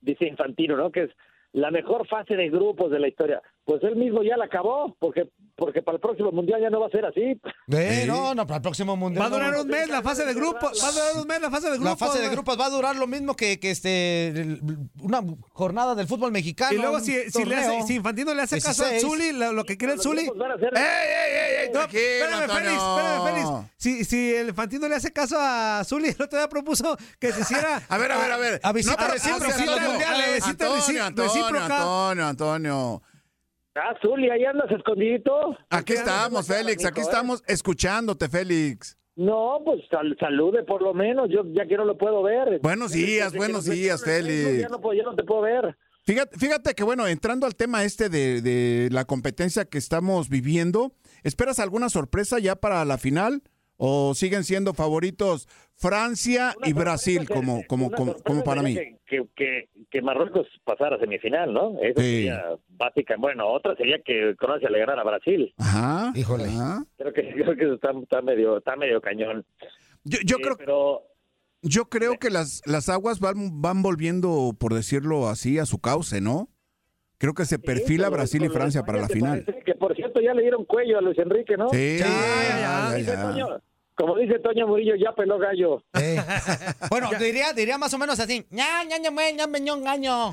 dice 0.00 0.26
Infantino, 0.26 0.76
¿no? 0.76 0.90
Que 0.90 1.04
es 1.04 1.10
la 1.52 1.70
mejor 1.70 2.06
fase 2.06 2.36
de 2.36 2.50
grupos 2.50 2.90
de 2.90 3.00
la 3.00 3.08
historia. 3.08 3.42
Pues 3.68 3.82
él 3.82 3.96
mismo 3.96 4.22
ya 4.22 4.38
la 4.38 4.46
acabó, 4.46 4.96
porque 4.98 5.28
porque 5.54 5.82
para 5.82 5.96
el 5.96 6.00
próximo 6.00 6.30
mundial 6.32 6.58
ya 6.62 6.70
no 6.70 6.80
va 6.80 6.86
a 6.86 6.90
ser 6.90 7.04
así. 7.04 7.38
Eh, 7.70 8.04
no, 8.06 8.34
no, 8.34 8.46
para 8.46 8.56
el 8.56 8.62
próximo 8.62 8.96
mundial. 8.96 9.24
Va 9.24 9.26
a 9.26 9.30
durar 9.30 9.52
no. 9.52 9.62
un 9.62 9.68
mes 9.68 9.90
la 9.90 10.00
fase 10.00 10.24
de 10.24 10.32
grupos. 10.32 10.80
Va 10.82 10.88
a 10.88 10.92
durar 10.92 11.16
un 11.20 11.26
mes 11.26 11.40
la 11.42 11.50
fase 11.50 11.70
de 11.70 11.76
grupos. 11.76 12.00
La 12.00 12.06
fase 12.06 12.22
de 12.22 12.28
grupos 12.30 12.58
va 12.58 12.66
a 12.66 12.70
durar 12.70 12.96
lo 12.96 13.06
mismo 13.06 13.36
que, 13.36 13.60
que 13.60 13.72
este 13.72 14.28
el- 14.28 14.60
una 15.02 15.22
jornada 15.52 15.94
del 15.94 16.06
fútbol 16.06 16.32
mexicano. 16.32 16.72
Y 16.72 16.78
luego, 16.78 17.00
si, 17.00 17.30
si, 17.30 17.44
le 17.44 17.56
hace, 17.56 17.82
si 17.82 17.96
Infantino 17.96 18.32
le 18.32 18.40
hace 18.40 18.58
caso 18.58 18.84
a 18.84 18.88
16. 18.88 19.02
Zuli, 19.02 19.32
lo, 19.32 19.52
lo 19.52 19.64
que 19.64 19.76
quiere 19.76 19.94
el 19.94 20.00
Zuli. 20.00 20.30
Van 20.34 20.52
a 20.52 20.54
¡Ey, 20.54 20.60
ey, 20.62 21.34
ey, 21.34 21.56
ey! 21.64 21.66
No, 21.66 21.72
tranquilo, 21.72 22.00
espérame. 22.00 22.48
Félix, 22.48 22.82
espérame, 22.82 23.24
Félix. 23.26 23.72
Si, 23.76 24.04
si 24.06 24.34
el 24.34 24.48
Infantino 24.48 24.88
le 24.88 24.94
hace 24.94 25.12
caso 25.12 25.36
a 25.38 25.82
Zuli, 25.84 26.08
el 26.18 26.22
otro 26.22 26.38
día 26.38 26.48
propuso 26.48 26.96
que 27.18 27.32
se 27.32 27.42
hiciera. 27.42 27.82
A 27.90 27.98
ver, 27.98 28.12
a 28.12 28.18
ver, 28.18 28.32
a 28.32 28.36
ver. 28.38 28.60
A 28.62 28.72
visita, 28.72 28.92
No, 28.92 28.98
pero 28.98 29.12
recíproca, 29.12 29.46
Antonio, 29.46 29.66
visita 29.66 29.88
mundial, 29.90 30.20
eh, 30.20 30.34
visita 30.36 30.50
Antonio, 30.50 31.04
Antonio. 31.04 31.58
Antonio, 31.58 32.26
Antonio. 32.26 33.02
Ah, 33.82 33.94
Zuli, 34.02 34.30
ahí 34.30 34.44
andas 34.44 34.70
escondidito. 34.70 35.56
Aquí 35.70 35.92
estamos, 35.94 36.46
Félix, 36.46 36.84
aquí 36.84 37.00
estamos 37.00 37.42
escuchándote, 37.46 38.28
Félix. 38.28 38.96
No, 39.16 39.58
pues 39.64 39.80
sal- 39.90 40.16
salude 40.20 40.62
por 40.64 40.80
lo 40.82 40.94
menos. 40.94 41.28
Yo 41.30 41.42
ya 41.52 41.66
que 41.66 41.76
no 41.76 41.84
lo 41.84 41.98
puedo 41.98 42.22
ver. 42.22 42.60
Buenos 42.60 42.92
días, 42.92 43.26
Desde 43.26 43.32
que 43.32 43.38
buenos 43.38 43.66
nos 43.66 43.74
días, 43.74 44.04
Félix. 44.04 44.60
Ya 44.60 44.68
no, 44.68 44.80
puedo- 44.80 44.94
ya 44.96 45.02
no 45.04 45.14
te 45.16 45.24
puedo 45.24 45.40
ver. 45.42 45.76
Fíjate, 46.04 46.38
fíjate 46.38 46.74
que, 46.74 46.84
bueno, 46.84 47.06
entrando 47.06 47.46
al 47.46 47.54
tema 47.54 47.84
este 47.84 48.08
de, 48.08 48.40
de 48.40 48.88
la 48.92 49.04
competencia 49.04 49.64
que 49.66 49.76
estamos 49.76 50.28
viviendo, 50.28 50.92
¿esperas 51.22 51.58
alguna 51.58 51.88
sorpresa 51.90 52.38
ya 52.38 52.56
para 52.56 52.84
la 52.84 52.96
final? 52.96 53.42
¿O 53.80 54.12
siguen 54.14 54.42
siendo 54.42 54.74
favoritos 54.74 55.46
Francia 55.76 56.52
y 56.64 56.72
Brasil 56.72 57.28
como, 57.28 57.62
como, 57.68 57.90
como, 57.92 58.14
como 58.24 58.42
para 58.42 58.60
mí? 58.60 58.74
Que, 59.06 59.24
que, 59.36 59.68
que, 59.88 60.02
Marruecos 60.02 60.48
pasara 60.64 60.96
a 60.96 60.98
semifinal, 60.98 61.52
¿no? 61.54 61.78
Eso 61.80 62.00
Sí. 62.00 62.06
sería 62.06 62.42
básica. 62.70 63.14
Bueno, 63.16 63.46
otra 63.48 63.76
sería 63.76 63.98
que 64.04 64.34
Croacia 64.36 64.68
le 64.68 64.80
ganara 64.80 65.02
a 65.02 65.04
Brasil. 65.04 65.54
Ajá. 65.58 66.12
Híjole. 66.16 66.48
Creo 66.96 67.12
que, 67.12 67.22
creo 67.34 67.56
que 67.56 67.64
eso 67.64 67.74
está, 67.74 67.92
está 68.02 68.20
medio, 68.20 68.58
está 68.58 68.74
medio 68.74 69.00
cañón. 69.00 69.46
Yo, 70.02 70.18
yo 70.24 70.36
Eh, 70.38 70.42
creo, 70.42 70.56
Pero 70.58 71.02
yo 71.62 71.84
creo 71.88 72.18
que 72.18 72.30
las, 72.30 72.60
las 72.66 72.88
aguas 72.88 73.20
van, 73.20 73.62
van 73.62 73.82
volviendo, 73.82 74.56
por 74.58 74.74
decirlo 74.74 75.28
así, 75.28 75.58
a 75.60 75.66
su 75.66 75.78
cauce, 75.80 76.20
¿no? 76.20 76.48
Creo 77.18 77.34
que 77.34 77.44
se 77.46 77.58
perfila 77.58 78.08
Brasil 78.10 78.44
y 78.44 78.48
Francia 78.48 78.84
para 78.84 79.00
la 79.00 79.08
final. 79.08 79.44
Que 79.64 79.74
por 79.74 79.94
cierto 79.96 80.20
ya 80.20 80.34
le 80.34 80.42
dieron 80.42 80.64
cuello 80.64 80.98
a 80.98 81.00
Luis 81.00 81.18
Enrique, 81.18 81.56
¿no? 81.56 81.68
Sí, 81.70 81.98
ya, 81.98 82.96
ya. 82.98 83.60
Como 83.98 84.14
dice 84.16 84.38
Toño 84.38 84.68
Murillo, 84.68 84.94
ya 84.94 85.12
peló 85.12 85.38
gallo. 85.38 85.82
Eh. 86.00 86.16
Bueno, 86.88 87.10
diría, 87.18 87.52
diría 87.52 87.76
más 87.78 87.92
o 87.92 87.98
menos 87.98 88.18
así. 88.20 88.46
ña, 88.50 88.84
ña, 88.84 88.96
ña, 88.98 89.10
ña. 89.96 90.32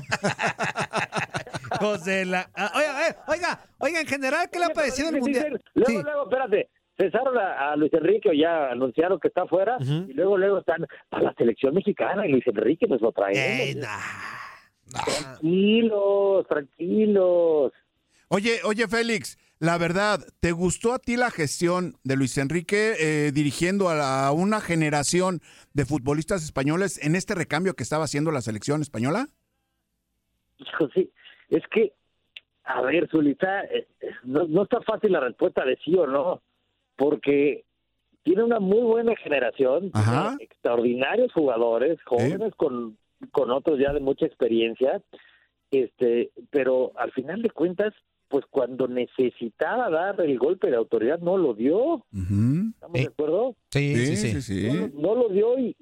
José 1.80 2.24
la... 2.24 2.48
ah, 2.54 2.70
oiga, 2.76 3.08
eh, 3.08 3.16
oiga, 3.26 3.60
oiga, 3.78 4.00
en 4.00 4.06
general, 4.06 4.48
¿qué 4.52 4.58
le 4.60 4.66
ha 4.66 4.68
parecido 4.70 5.08
el 5.10 5.20
mundial? 5.20 5.60
Luego, 5.74 5.90
Sí. 5.90 6.02
luego, 6.02 6.22
espérate. 6.22 6.68
Cesaron 6.96 7.36
a, 7.36 7.72
a 7.72 7.76
Luis 7.76 7.92
Enrique, 7.92 8.30
o 8.30 8.32
ya 8.32 8.70
anunciaron 8.70 9.18
que 9.20 9.28
está 9.28 9.46
fuera, 9.46 9.76
y 9.80 10.12
luego, 10.14 10.38
luego 10.38 10.58
están 10.60 10.86
para 11.10 11.24
la 11.24 11.34
selección 11.34 11.74
mexicana, 11.74 12.24
y 12.26 12.30
Luis 12.30 12.46
Enrique 12.46 12.86
nos 12.86 13.00
lo 13.02 13.10
trae. 13.12 13.76
Tranquilos, 14.90 16.46
tranquilos. 16.48 17.72
Oye, 18.28 18.60
oye, 18.64 18.88
Félix, 18.88 19.36
la 19.58 19.78
verdad, 19.78 20.20
¿te 20.40 20.52
gustó 20.52 20.92
a 20.92 20.98
ti 20.98 21.16
la 21.16 21.30
gestión 21.30 21.94
de 22.04 22.16
Luis 22.16 22.36
Enrique 22.38 22.94
eh, 23.00 23.32
dirigiendo 23.32 23.88
a, 23.88 23.94
la- 23.94 24.26
a 24.26 24.32
una 24.32 24.60
generación 24.60 25.40
de 25.72 25.84
futbolistas 25.86 26.44
españoles 26.44 26.98
en 27.04 27.16
este 27.16 27.34
recambio 27.34 27.74
que 27.74 27.82
estaba 27.82 28.04
haciendo 28.04 28.30
la 28.32 28.42
selección 28.42 28.82
española? 28.82 29.28
Hijo, 30.58 30.88
sí, 30.94 31.10
es 31.50 31.62
que, 31.70 31.92
a 32.64 32.80
ver, 32.82 33.08
Zulita, 33.10 33.64
eh, 33.64 33.86
no, 34.24 34.46
no 34.46 34.62
está 34.64 34.80
fácil 34.82 35.12
la 35.12 35.20
respuesta 35.20 35.64
de 35.64 35.78
sí 35.84 35.94
o 35.96 36.06
no, 36.06 36.42
porque 36.96 37.64
tiene 38.22 38.42
una 38.42 38.58
muy 38.58 38.80
buena 38.82 39.14
generación, 39.16 39.90
tiene 39.92 40.44
extraordinarios 40.44 41.32
jugadores, 41.32 41.98
jóvenes 42.04 42.52
con, 42.56 42.98
con 43.30 43.50
otros 43.50 43.78
ya 43.78 43.92
de 43.92 44.00
mucha 44.00 44.26
experiencia, 44.26 45.00
este, 45.70 46.30
pero 46.50 46.92
al 46.96 47.12
final 47.12 47.40
de 47.42 47.50
cuentas, 47.50 47.92
pues 48.28 48.44
cuando 48.50 48.88
necesitaba 48.88 49.88
dar 49.90 50.20
el 50.20 50.38
golpe 50.38 50.68
de 50.70 50.76
autoridad 50.76 51.20
no 51.20 51.36
lo 51.38 51.54
dio, 51.54 52.04
¿estamos 52.74 52.92
de 52.94 53.06
acuerdo? 53.06 53.54
Sí, 53.70 53.94
sí, 54.16 54.16
sí. 54.16 54.68
No, 54.92 55.00
no 55.00 55.14
lo 55.14 55.28
dio 55.28 55.58
y, 55.58 55.76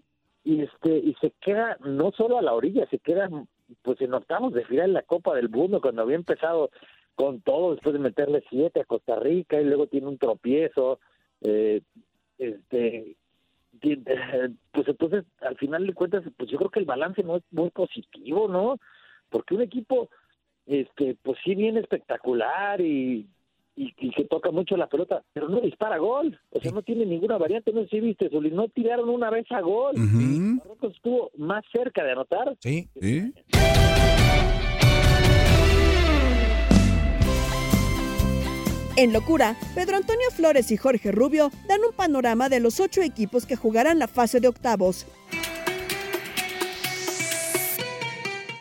y 0.44 0.60
este 0.62 0.98
y 0.98 1.14
se 1.20 1.32
queda 1.40 1.78
no 1.84 2.12
solo 2.12 2.38
a 2.38 2.42
la 2.42 2.52
orilla, 2.54 2.86
se 2.90 2.98
queda 2.98 3.28
pues 3.82 4.00
en 4.02 4.12
octavos 4.12 4.52
de 4.52 4.64
final 4.66 4.86
en 4.90 4.92
la 4.94 5.02
Copa 5.02 5.34
del 5.34 5.48
Mundo 5.48 5.80
cuando 5.80 6.02
había 6.02 6.16
empezado 6.16 6.70
con 7.14 7.40
todo 7.40 7.72
después 7.72 7.92
de 7.94 7.98
meterle 7.98 8.42
siete 8.50 8.80
a 8.80 8.84
Costa 8.84 9.18
Rica 9.18 9.60
y 9.60 9.64
luego 9.64 9.86
tiene 9.86 10.08
un 10.08 10.18
tropiezo, 10.18 10.98
eh, 11.40 11.80
este 12.38 13.16
tiene- 13.80 14.04
pues 14.72 14.86
entonces 14.88 15.24
al 15.40 15.56
final 15.56 15.86
de 15.86 15.94
cuentas 15.94 16.22
pues 16.36 16.50
yo 16.50 16.58
creo 16.58 16.70
que 16.70 16.80
el 16.80 16.86
balance 16.86 17.22
no 17.22 17.36
es 17.36 17.42
muy 17.50 17.70
positivo, 17.70 18.48
¿no? 18.48 18.78
Porque 19.30 19.54
un 19.54 19.62
equipo 19.62 20.10
este 20.66 21.16
pues 21.22 21.38
sí 21.44 21.54
viene 21.54 21.80
espectacular 21.80 22.80
y 22.80 23.26
y, 23.76 23.92
y 23.98 24.10
que 24.10 24.24
toca 24.24 24.50
mucho 24.50 24.76
la 24.76 24.86
pelota, 24.86 25.22
pero 25.32 25.48
no 25.48 25.60
dispara 25.60 25.98
gol, 25.98 26.38
o 26.50 26.60
sea, 26.60 26.70
no 26.70 26.82
tiene 26.82 27.06
ninguna 27.06 27.38
variante, 27.38 27.72
no 27.72 27.82
sé 27.82 27.88
si 27.88 28.00
viste, 28.00 28.30
Zuli, 28.30 28.50
no 28.50 28.68
tiraron 28.68 29.08
una 29.08 29.30
vez 29.30 29.50
a 29.50 29.60
gol. 29.60 29.96
Marruecos 29.96 30.94
estuvo 30.94 31.30
más 31.36 31.64
cerca 31.72 32.04
de 32.04 32.12
anotar. 32.12 32.56
Sí. 32.60 32.88
Sí. 33.00 33.32
En 38.96 39.12
locura, 39.12 39.56
Pedro 39.74 39.96
Antonio 39.96 40.30
Flores 40.30 40.70
y 40.70 40.76
Jorge 40.76 41.10
Rubio 41.10 41.50
dan 41.66 41.80
un 41.80 41.96
panorama 41.96 42.48
de 42.48 42.60
los 42.60 42.78
ocho 42.78 43.02
equipos 43.02 43.44
que 43.44 43.56
jugarán 43.56 43.98
la 43.98 44.06
fase 44.06 44.38
de 44.38 44.46
octavos. 44.46 45.04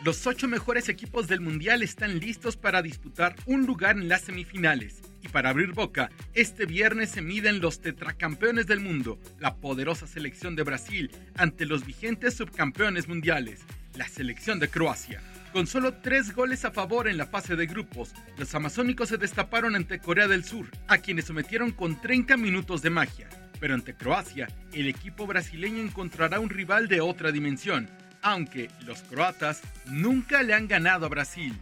Los 0.04 0.26
ocho 0.26 0.48
mejores 0.48 0.90
equipos 0.90 1.28
del 1.28 1.40
Mundial 1.40 1.82
están 1.82 2.18
listos 2.18 2.58
para 2.58 2.82
disputar 2.82 3.36
un 3.46 3.64
lugar 3.64 3.96
en 3.96 4.06
las 4.06 4.20
semifinales. 4.20 5.00
Y 5.22 5.28
para 5.28 5.48
abrir 5.48 5.72
boca, 5.72 6.10
este 6.34 6.66
viernes 6.66 7.08
se 7.08 7.22
miden 7.22 7.62
los 7.62 7.80
tetracampeones 7.80 8.66
del 8.66 8.80
mundo, 8.80 9.18
la 9.38 9.56
poderosa 9.56 10.06
selección 10.06 10.56
de 10.56 10.62
Brasil, 10.62 11.10
ante 11.36 11.64
los 11.64 11.86
vigentes 11.86 12.34
subcampeones 12.34 13.08
mundiales, 13.08 13.62
la 13.94 14.06
selección 14.06 14.58
de 14.58 14.68
Croacia. 14.68 15.22
Con 15.54 15.66
solo 15.66 15.94
tres 15.94 16.34
goles 16.34 16.66
a 16.66 16.70
favor 16.70 17.08
en 17.08 17.16
la 17.16 17.24
fase 17.24 17.56
de 17.56 17.64
grupos, 17.64 18.12
los 18.36 18.54
amazónicos 18.54 19.08
se 19.08 19.16
destaparon 19.16 19.74
ante 19.74 20.00
Corea 20.00 20.28
del 20.28 20.44
Sur, 20.44 20.66
a 20.86 20.98
quienes 20.98 21.24
sometieron 21.24 21.70
con 21.72 21.98
30 21.98 22.36
minutos 22.36 22.82
de 22.82 22.90
magia. 22.90 23.30
Pero 23.58 23.72
ante 23.72 23.94
Croacia, 23.94 24.48
el 24.74 24.86
equipo 24.86 25.26
brasileño 25.26 25.78
encontrará 25.82 26.40
un 26.40 26.50
rival 26.50 26.88
de 26.88 27.00
otra 27.00 27.32
dimensión, 27.32 27.88
aunque 28.24 28.70
los 28.86 29.02
croatas 29.02 29.60
nunca 29.84 30.42
le 30.42 30.54
han 30.54 30.66
ganado 30.66 31.06
a 31.06 31.10
Brasil. 31.10 31.54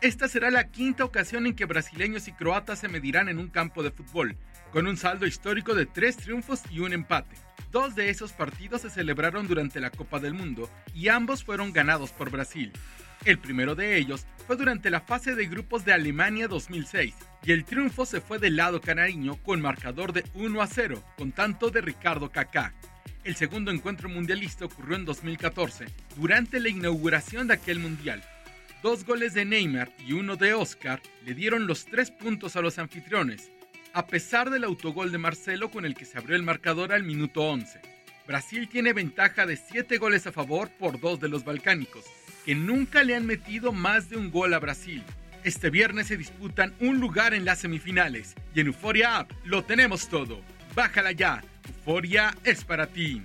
Esta 0.00 0.28
será 0.28 0.50
la 0.50 0.68
quinta 0.68 1.02
ocasión 1.02 1.46
en 1.46 1.54
que 1.54 1.64
brasileños 1.64 2.28
y 2.28 2.32
croatas 2.32 2.78
se 2.78 2.88
medirán 2.88 3.28
en 3.28 3.38
un 3.38 3.48
campo 3.48 3.82
de 3.82 3.90
fútbol, 3.90 4.36
con 4.70 4.86
un 4.86 4.96
saldo 4.96 5.26
histórico 5.26 5.74
de 5.74 5.86
tres 5.86 6.18
triunfos 6.18 6.62
y 6.70 6.80
un 6.80 6.92
empate. 6.92 7.34
Dos 7.72 7.96
de 7.96 8.10
esos 8.10 8.32
partidos 8.32 8.82
se 8.82 8.90
celebraron 8.90 9.48
durante 9.48 9.80
la 9.80 9.90
Copa 9.90 10.20
del 10.20 10.34
Mundo 10.34 10.70
y 10.94 11.08
ambos 11.08 11.42
fueron 11.42 11.72
ganados 11.72 12.12
por 12.12 12.30
Brasil. 12.30 12.70
El 13.24 13.38
primero 13.38 13.74
de 13.74 13.96
ellos 13.96 14.26
fue 14.46 14.56
durante 14.56 14.90
la 14.90 15.00
fase 15.00 15.34
de 15.34 15.46
grupos 15.46 15.84
de 15.84 15.92
Alemania 15.94 16.48
2006 16.48 17.14
y 17.44 17.52
el 17.52 17.64
triunfo 17.64 18.06
se 18.06 18.20
fue 18.20 18.38
del 18.38 18.56
lado 18.56 18.80
canariño 18.80 19.36
con 19.42 19.60
marcador 19.60 20.12
de 20.12 20.24
1 20.34 20.62
a 20.62 20.66
0 20.66 21.02
con 21.16 21.32
tanto 21.32 21.70
de 21.70 21.80
Ricardo 21.80 22.30
Kaká. 22.30 22.74
El 23.28 23.36
segundo 23.36 23.70
encuentro 23.70 24.08
mundialista 24.08 24.64
ocurrió 24.64 24.96
en 24.96 25.04
2014 25.04 25.84
durante 26.16 26.60
la 26.60 26.70
inauguración 26.70 27.46
de 27.46 27.52
aquel 27.52 27.78
mundial. 27.78 28.24
Dos 28.82 29.04
goles 29.04 29.34
de 29.34 29.44
Neymar 29.44 29.92
y 30.06 30.14
uno 30.14 30.36
de 30.36 30.54
Oscar 30.54 31.02
le 31.26 31.34
dieron 31.34 31.66
los 31.66 31.84
tres 31.84 32.10
puntos 32.10 32.56
a 32.56 32.62
los 32.62 32.78
anfitriones, 32.78 33.50
a 33.92 34.06
pesar 34.06 34.48
del 34.48 34.64
autogol 34.64 35.12
de 35.12 35.18
Marcelo 35.18 35.70
con 35.70 35.84
el 35.84 35.94
que 35.94 36.06
se 36.06 36.16
abrió 36.16 36.36
el 36.36 36.42
marcador 36.42 36.90
al 36.90 37.02
minuto 37.02 37.42
11. 37.42 37.78
Brasil 38.26 38.66
tiene 38.66 38.94
ventaja 38.94 39.44
de 39.44 39.58
7 39.58 39.98
goles 39.98 40.26
a 40.26 40.32
favor 40.32 40.70
por 40.70 40.98
dos 40.98 41.20
de 41.20 41.28
los 41.28 41.44
balcánicos, 41.44 42.06
que 42.46 42.54
nunca 42.54 43.02
le 43.02 43.14
han 43.14 43.26
metido 43.26 43.72
más 43.72 44.08
de 44.08 44.16
un 44.16 44.30
gol 44.30 44.54
a 44.54 44.58
Brasil. 44.58 45.04
Este 45.44 45.68
viernes 45.68 46.06
se 46.06 46.16
disputan 46.16 46.72
un 46.80 46.98
lugar 46.98 47.34
en 47.34 47.44
las 47.44 47.58
semifinales 47.58 48.36
y 48.54 48.60
en 48.60 48.68
Euphoria 48.68 49.18
App 49.18 49.32
lo 49.44 49.64
tenemos 49.64 50.08
todo. 50.08 50.40
Bájala 50.74 51.12
ya, 51.12 51.42
Euphoria 51.92 52.34
es 52.44 52.64
para 52.64 52.86
ti. 52.86 53.22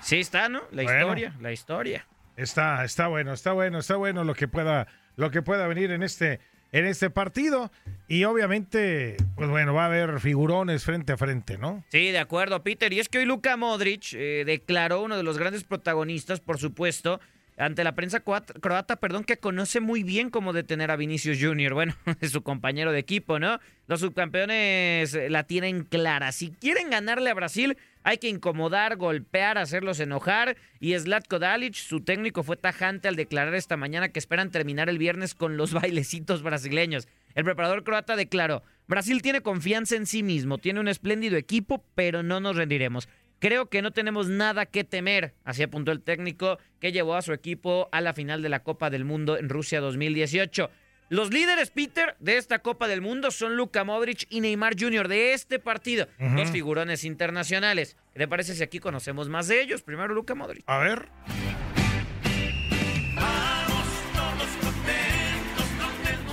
Sí 0.00 0.16
está, 0.20 0.48
¿no? 0.48 0.62
La 0.72 0.82
Bueno. 0.84 0.98
historia, 1.00 1.34
la 1.42 1.52
historia. 1.52 2.06
Está, 2.34 2.84
está 2.86 3.08
bueno, 3.08 3.34
está 3.34 3.52
bueno, 3.52 3.78
está 3.80 3.96
bueno 3.96 4.24
lo 4.24 4.32
que 4.34 4.48
pueda, 4.48 4.86
lo 5.16 5.30
que 5.30 5.42
pueda 5.42 5.66
venir 5.66 5.90
en 5.90 6.02
este, 6.02 6.40
en 6.72 6.86
este 6.86 7.10
partido. 7.10 7.70
Y 8.08 8.24
obviamente, 8.24 9.18
pues 9.36 9.50
bueno, 9.50 9.74
va 9.74 9.82
a 9.82 9.86
haber 9.86 10.18
figurones 10.20 10.84
frente 10.84 11.12
a 11.12 11.18
frente, 11.18 11.58
¿no? 11.58 11.84
Sí, 11.90 12.10
de 12.10 12.18
acuerdo, 12.18 12.62
Peter. 12.62 12.90
Y 12.94 13.00
es 13.00 13.10
que 13.10 13.18
hoy 13.18 13.26
Luka 13.26 13.58
Modric 13.58 14.14
eh, 14.14 14.44
declaró 14.46 15.02
uno 15.02 15.18
de 15.18 15.22
los 15.22 15.36
grandes 15.36 15.64
protagonistas, 15.64 16.40
por 16.40 16.56
supuesto, 16.58 17.20
ante 17.56 17.84
la 17.84 17.94
prensa 17.94 18.20
croata, 18.20 18.96
perdón, 18.96 19.24
que 19.24 19.36
conoce 19.36 19.80
muy 19.80 20.02
bien 20.02 20.30
cómo 20.30 20.52
detener 20.52 20.90
a 20.90 20.96
Vinicius 20.96 21.38
Junior. 21.40 21.74
Bueno, 21.74 21.94
es 22.20 22.32
su 22.32 22.42
compañero 22.42 22.92
de 22.92 22.98
equipo, 22.98 23.38
¿no? 23.38 23.60
Los 23.86 24.00
subcampeones 24.00 25.14
eh, 25.14 25.30
la 25.30 25.44
tienen 25.44 25.84
clara. 25.84 26.32
Si 26.32 26.50
quieren 26.50 26.90
ganarle 26.90 27.30
a 27.30 27.34
Brasil, 27.34 27.76
hay 28.02 28.18
que 28.18 28.28
incomodar, 28.28 28.96
golpear, 28.96 29.56
hacerlos 29.58 30.00
enojar. 30.00 30.56
Y 30.80 30.98
Zlatko 30.98 31.38
Dalic, 31.38 31.74
su 31.74 32.00
técnico, 32.00 32.42
fue 32.42 32.56
tajante 32.56 33.08
al 33.08 33.16
declarar 33.16 33.54
esta 33.54 33.76
mañana 33.76 34.08
que 34.08 34.18
esperan 34.18 34.50
terminar 34.50 34.88
el 34.88 34.98
viernes 34.98 35.34
con 35.34 35.56
los 35.56 35.72
bailecitos 35.80 36.42
brasileños. 36.42 37.08
El 37.34 37.44
preparador 37.44 37.84
croata 37.84 38.16
declaró, 38.16 38.62
Brasil 38.86 39.22
tiene 39.22 39.40
confianza 39.40 39.96
en 39.96 40.06
sí 40.06 40.22
mismo, 40.22 40.58
tiene 40.58 40.80
un 40.80 40.88
espléndido 40.88 41.36
equipo, 41.36 41.84
pero 41.94 42.22
no 42.22 42.40
nos 42.40 42.56
rendiremos. 42.56 43.08
Creo 43.44 43.68
que 43.68 43.82
no 43.82 43.90
tenemos 43.90 44.26
nada 44.30 44.64
que 44.64 44.84
temer, 44.84 45.34
así 45.44 45.62
apuntó 45.62 45.92
el 45.92 46.00
técnico 46.00 46.56
que 46.80 46.92
llevó 46.92 47.14
a 47.14 47.20
su 47.20 47.34
equipo 47.34 47.90
a 47.92 48.00
la 48.00 48.14
final 48.14 48.40
de 48.40 48.48
la 48.48 48.62
Copa 48.62 48.88
del 48.88 49.04
Mundo 49.04 49.36
en 49.36 49.50
Rusia 49.50 49.82
2018. 49.82 50.70
Los 51.10 51.30
líderes, 51.30 51.68
Peter, 51.70 52.16
de 52.20 52.38
esta 52.38 52.60
Copa 52.60 52.88
del 52.88 53.02
Mundo 53.02 53.30
son 53.30 53.54
Luka 53.58 53.84
Modric 53.84 54.24
y 54.30 54.40
Neymar 54.40 54.80
Jr. 54.80 55.08
de 55.08 55.34
este 55.34 55.58
partido, 55.58 56.08
Ujú. 56.18 56.36
dos 56.36 56.50
figurones 56.52 57.04
internacionales. 57.04 57.98
¿Qué 58.14 58.20
te 58.20 58.28
parece 58.28 58.54
si 58.54 58.62
aquí 58.62 58.78
conocemos 58.78 59.28
más 59.28 59.46
de 59.46 59.60
ellos? 59.60 59.82
Primero 59.82 60.14
Luka 60.14 60.34
Modric. 60.34 60.64
A 60.66 60.78
ver. 60.78 61.10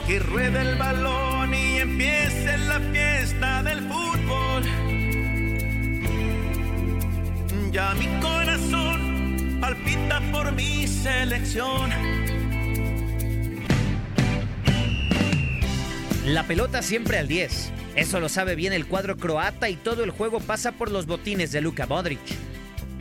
Que 0.07 0.19
ruede 0.19 0.61
el 0.61 0.75
balón 0.77 1.53
y 1.53 1.79
empiece 1.79 2.57
la 2.57 2.79
fiesta 2.79 3.63
del 3.63 3.81
fútbol. 3.81 4.20
Ya 7.71 7.93
mi 7.93 8.07
corazón 8.19 9.57
palpita 9.61 10.21
por 10.33 10.51
mi 10.51 10.85
selección. 10.87 11.89
La 16.25 16.45
pelota 16.45 16.81
siempre 16.81 17.17
al 17.17 17.29
10. 17.29 17.71
Eso 17.95 18.19
lo 18.19 18.27
sabe 18.27 18.55
bien 18.55 18.73
el 18.73 18.87
cuadro 18.87 19.15
croata 19.15 19.69
y 19.69 19.77
todo 19.77 20.03
el 20.03 20.11
juego 20.11 20.41
pasa 20.41 20.73
por 20.73 20.91
los 20.91 21.05
botines 21.05 21.53
de 21.53 21.61
Luka 21.61 21.87
Modric. 21.87 22.19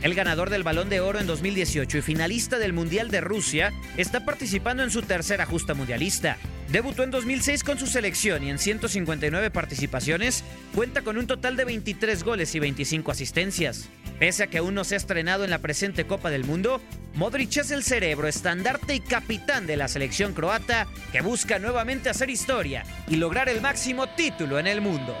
El 0.01 0.15
ganador 0.15 0.49
del 0.49 0.63
Balón 0.63 0.89
de 0.89 1.01
Oro 1.01 1.19
en 1.19 1.27
2018 1.27 1.97
y 1.97 2.01
finalista 2.01 2.57
del 2.57 2.71
Mundial 2.71 3.11
de 3.11 3.19
Rusia 3.19 3.73
está 3.97 4.23
participando 4.23 4.83
en 4.83 4.89
su 4.89 5.01
tercera 5.01 5.45
justa 5.45 5.73
mundialista. 5.73 6.37
Debutó 6.71 7.03
en 7.03 7.11
2006 7.11 7.65
con 7.65 7.77
su 7.77 7.85
selección 7.85 8.43
y 8.43 8.49
en 8.49 8.57
159 8.57 9.51
participaciones 9.51 10.45
cuenta 10.73 11.01
con 11.01 11.17
un 11.17 11.27
total 11.27 11.57
de 11.57 11.65
23 11.65 12.23
goles 12.23 12.55
y 12.55 12.59
25 12.59 13.11
asistencias. 13.11 13.89
Pese 14.19 14.43
a 14.43 14.47
que 14.47 14.59
aún 14.59 14.73
no 14.73 14.85
se 14.85 14.93
ha 14.93 14.97
estrenado 14.97 15.43
en 15.43 15.49
la 15.49 15.59
presente 15.59 16.07
Copa 16.07 16.29
del 16.29 16.45
Mundo, 16.45 16.79
Modric 17.13 17.57
es 17.57 17.71
el 17.71 17.83
cerebro, 17.83 18.27
estandarte 18.27 18.95
y 18.95 19.01
capitán 19.01 19.67
de 19.67 19.75
la 19.75 19.89
selección 19.89 20.33
croata 20.33 20.87
que 21.11 21.21
busca 21.21 21.59
nuevamente 21.59 22.09
hacer 22.09 22.29
historia 22.29 22.85
y 23.09 23.17
lograr 23.17 23.49
el 23.49 23.59
máximo 23.59 24.07
título 24.07 24.57
en 24.57 24.67
el 24.67 24.79
mundo. 24.79 25.17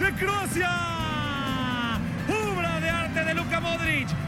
de 0.00 0.14
Croacia. 0.14 0.99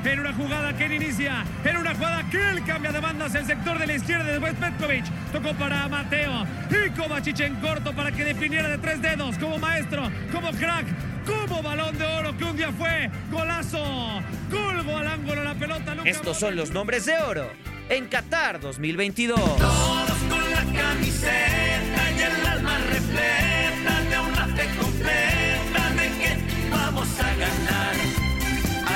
En 0.05 0.21
una 0.21 0.33
jugada 0.33 0.77
que 0.77 0.87
él 0.87 0.93
inicia. 0.95 1.45
En 1.65 1.77
una 1.77 1.95
jugada 1.95 2.29
que 2.31 2.51
él 2.51 2.65
cambia 2.65 2.93
de 2.93 3.01
bandas 3.01 3.35
el 3.35 3.47
sector 3.47 3.79
de 3.79 3.87
la 3.87 3.95
izquierda 3.95 4.25
de 4.25 4.39
West 4.39 4.59
Petkovic. 4.59 5.05
Tocó 5.33 5.55
para 5.55 5.89
Mateo. 5.89 6.47
Y 6.71 6.91
Kovacic 6.91 7.41
en 7.41 7.55
corto 7.57 7.93
para 7.95 8.13
que 8.13 8.25
definiera 8.25 8.69
de 8.69 8.79
tres 8.79 9.01
dedos. 9.01 9.39
Como 9.39 9.59
maestro, 9.59 10.11
como 10.33 10.51
crack. 10.53 10.87
Como 11.27 11.63
balón 11.63 11.97
de 11.99 12.05
oro 12.05 12.37
que 12.37 12.45
un 12.45 12.57
día 12.57 12.73
fue. 12.73 13.11
Golazo. 13.31 14.23
Colgo 14.51 14.97
al 14.97 15.07
ángulo 15.07 15.45
la 15.45 15.55
pelota. 15.55 15.95
Luka 15.95 16.09
Estos 16.09 16.39
son 16.39 16.57
los 16.57 16.71
nombres 16.73 17.07
de 17.07 17.17
oro 17.19 17.49
en 17.89 18.07
Qatar 18.07 18.61
2022. 18.61 19.39
Todos 19.39 20.19
con 20.29 20.51
la 20.51 20.81
camiseta 20.81 22.11
y 22.17 22.23
el 22.23 22.47
alma 22.47 22.79
repleta 22.79 24.01
de 24.11 24.19
una 24.19 24.47
fe 24.57 24.69
completa 24.79 25.91
de 25.97 26.09
que 26.19 26.71
vamos 26.71 27.09
a 27.21 27.35
ganar. 27.35 28.22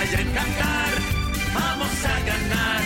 Allá 0.07 0.21
en 0.21 0.33
Qatar 0.33 0.95
vamos 1.53 2.05
a 2.05 2.21
ganar. 2.21 2.83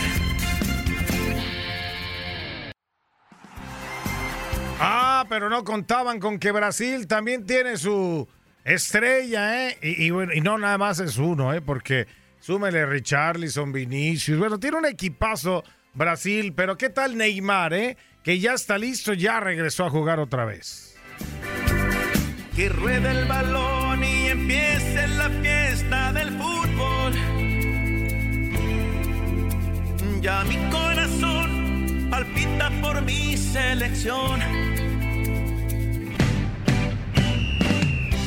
Ah, 4.79 5.25
pero 5.29 5.47
no 5.49 5.63
contaban 5.63 6.19
con 6.19 6.39
que 6.39 6.51
Brasil 6.51 7.05
también 7.05 7.45
tiene 7.45 7.77
su 7.77 8.27
estrella, 8.63 9.67
¿eh? 9.67 9.77
Y, 9.83 10.05
y 10.05 10.09
bueno, 10.09 10.33
y 10.33 10.41
no 10.41 10.57
nada 10.57 10.79
más 10.79 10.99
es 10.99 11.17
uno, 11.17 11.53
¿eh? 11.53 11.61
Porque 11.61 12.07
súmele 12.39 12.87
Richarlison, 12.87 13.71
Vinicius. 13.71 14.39
Bueno, 14.39 14.59
tiene 14.59 14.77
un 14.77 14.87
equipazo 14.87 15.63
Brasil, 15.93 16.53
pero 16.55 16.75
¿qué 16.75 16.89
tal 16.89 17.17
Neymar, 17.17 17.73
eh? 17.75 17.97
Que 18.23 18.39
ya 18.39 18.53
está 18.53 18.79
listo, 18.79 19.13
ya 19.13 19.39
regresó 19.39 19.85
a 19.85 19.91
jugar 19.91 20.19
otra 20.19 20.45
vez. 20.45 20.95
Que 22.55 22.67
ruede 22.69 23.11
el 23.11 23.25
balón 23.25 24.03
y 24.03 24.27
empiece 24.29 25.07
la 25.07 25.29
fiesta 25.29 26.13
del 26.13 26.29
fútbol. 26.31 26.80
Ya 30.21 30.43
mi 30.43 30.55
corazón 30.69 32.07
palpita 32.11 32.71
por 32.79 33.01
mi 33.01 33.35
selección. 33.35 34.39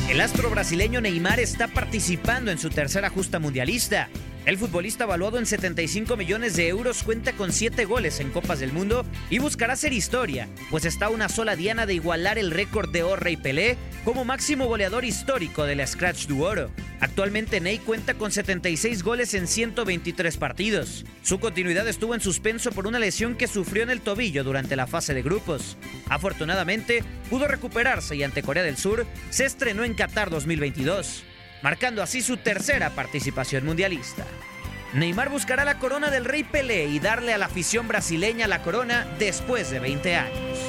El 0.09 0.19
astro 0.19 0.49
brasileño 0.49 0.99
Neymar 0.99 1.39
está 1.39 1.69
participando 1.69 2.51
en 2.51 2.57
su 2.57 2.69
tercera 2.69 3.09
justa 3.09 3.39
mundialista. 3.39 4.09
El 4.45 4.59
futbolista 4.59 5.07
valuado 5.07 5.39
en 5.39 5.47
75 5.47 6.15
millones 6.17 6.55
de 6.55 6.67
euros 6.67 7.01
cuenta 7.01 7.33
con 7.33 7.51
7 7.51 7.83
goles 7.85 8.19
en 8.19 8.29
Copas 8.29 8.59
del 8.59 8.73
Mundo 8.73 9.03
y 9.31 9.39
buscará 9.39 9.73
hacer 9.73 9.91
historia, 9.91 10.47
pues 10.69 10.85
está 10.85 11.09
una 11.09 11.29
sola 11.29 11.55
diana 11.55 11.87
de 11.87 11.95
igualar 11.95 12.37
el 12.37 12.51
récord 12.51 12.91
de 12.91 13.01
Orre 13.01 13.31
y 13.31 13.37
Pelé 13.37 13.75
como 14.03 14.23
máximo 14.23 14.67
goleador 14.67 15.03
histórico 15.03 15.65
de 15.65 15.75
la 15.75 15.87
Scratch 15.87 16.27
du 16.27 16.43
Oro. 16.43 16.69
Actualmente 16.99 17.59
Ney 17.59 17.79
cuenta 17.79 18.13
con 18.13 18.31
76 18.31 19.01
goles 19.01 19.33
en 19.33 19.47
123 19.47 20.37
partidos. 20.37 21.05
Su 21.23 21.39
continuidad 21.39 21.87
estuvo 21.87 22.13
en 22.13 22.21
suspenso 22.21 22.71
por 22.71 22.85
una 22.85 22.99
lesión 22.99 23.35
que 23.35 23.47
sufrió 23.47 23.81
en 23.81 23.89
el 23.89 24.01
tobillo 24.01 24.43
durante 24.43 24.75
la 24.75 24.85
fase 24.85 25.15
de 25.15 25.23
grupos. 25.23 25.75
Afortunadamente, 26.07 27.03
pudo 27.31 27.47
recuperarse 27.47 28.15
y 28.15 28.21
ante 28.21 28.43
Corea 28.43 28.61
del 28.61 28.77
Sur 28.77 29.07
se 29.31 29.45
estrenó 29.45 29.83
en 29.83 29.95
Qatar 29.95 30.29
2022 30.29 31.23
marcando 31.61 32.01
así 32.03 32.21
su 32.21 32.37
tercera 32.37 32.91
participación 32.91 33.65
mundialista. 33.65 34.25
Neymar 34.93 35.29
buscará 35.29 35.65
la 35.65 35.77
corona 35.77 36.09
del 36.09 36.25
Rey 36.25 36.43
Pelé 36.43 36.85
y 36.85 36.99
darle 36.99 37.33
a 37.33 37.37
la 37.37 37.47
afición 37.47 37.87
brasileña 37.87 38.47
la 38.47 38.61
corona 38.61 39.05
después 39.19 39.69
de 39.69 39.79
20 39.79 40.15
años. 40.15 40.59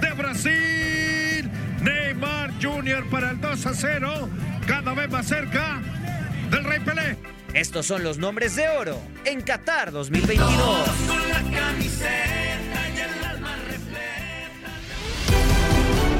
de 0.00 0.12
Brasil. 0.12 1.50
Neymar 1.82 2.52
Jr. 2.60 3.08
para 3.10 3.30
el 3.30 3.40
2 3.40 3.66
a 3.66 3.74
0. 3.74 4.28
Cada 4.66 4.94
vez 4.94 5.10
más 5.10 5.26
cerca 5.26 5.80
del 6.50 6.64
Rey 6.64 6.80
Pelé. 6.80 7.16
Estos 7.54 7.86
son 7.86 8.04
los 8.04 8.18
nombres 8.18 8.54
de 8.54 8.68
oro 8.68 8.96
en 9.24 9.40
Qatar 9.42 9.90
2022. 9.90 10.88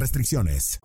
restricciones. 0.00 0.80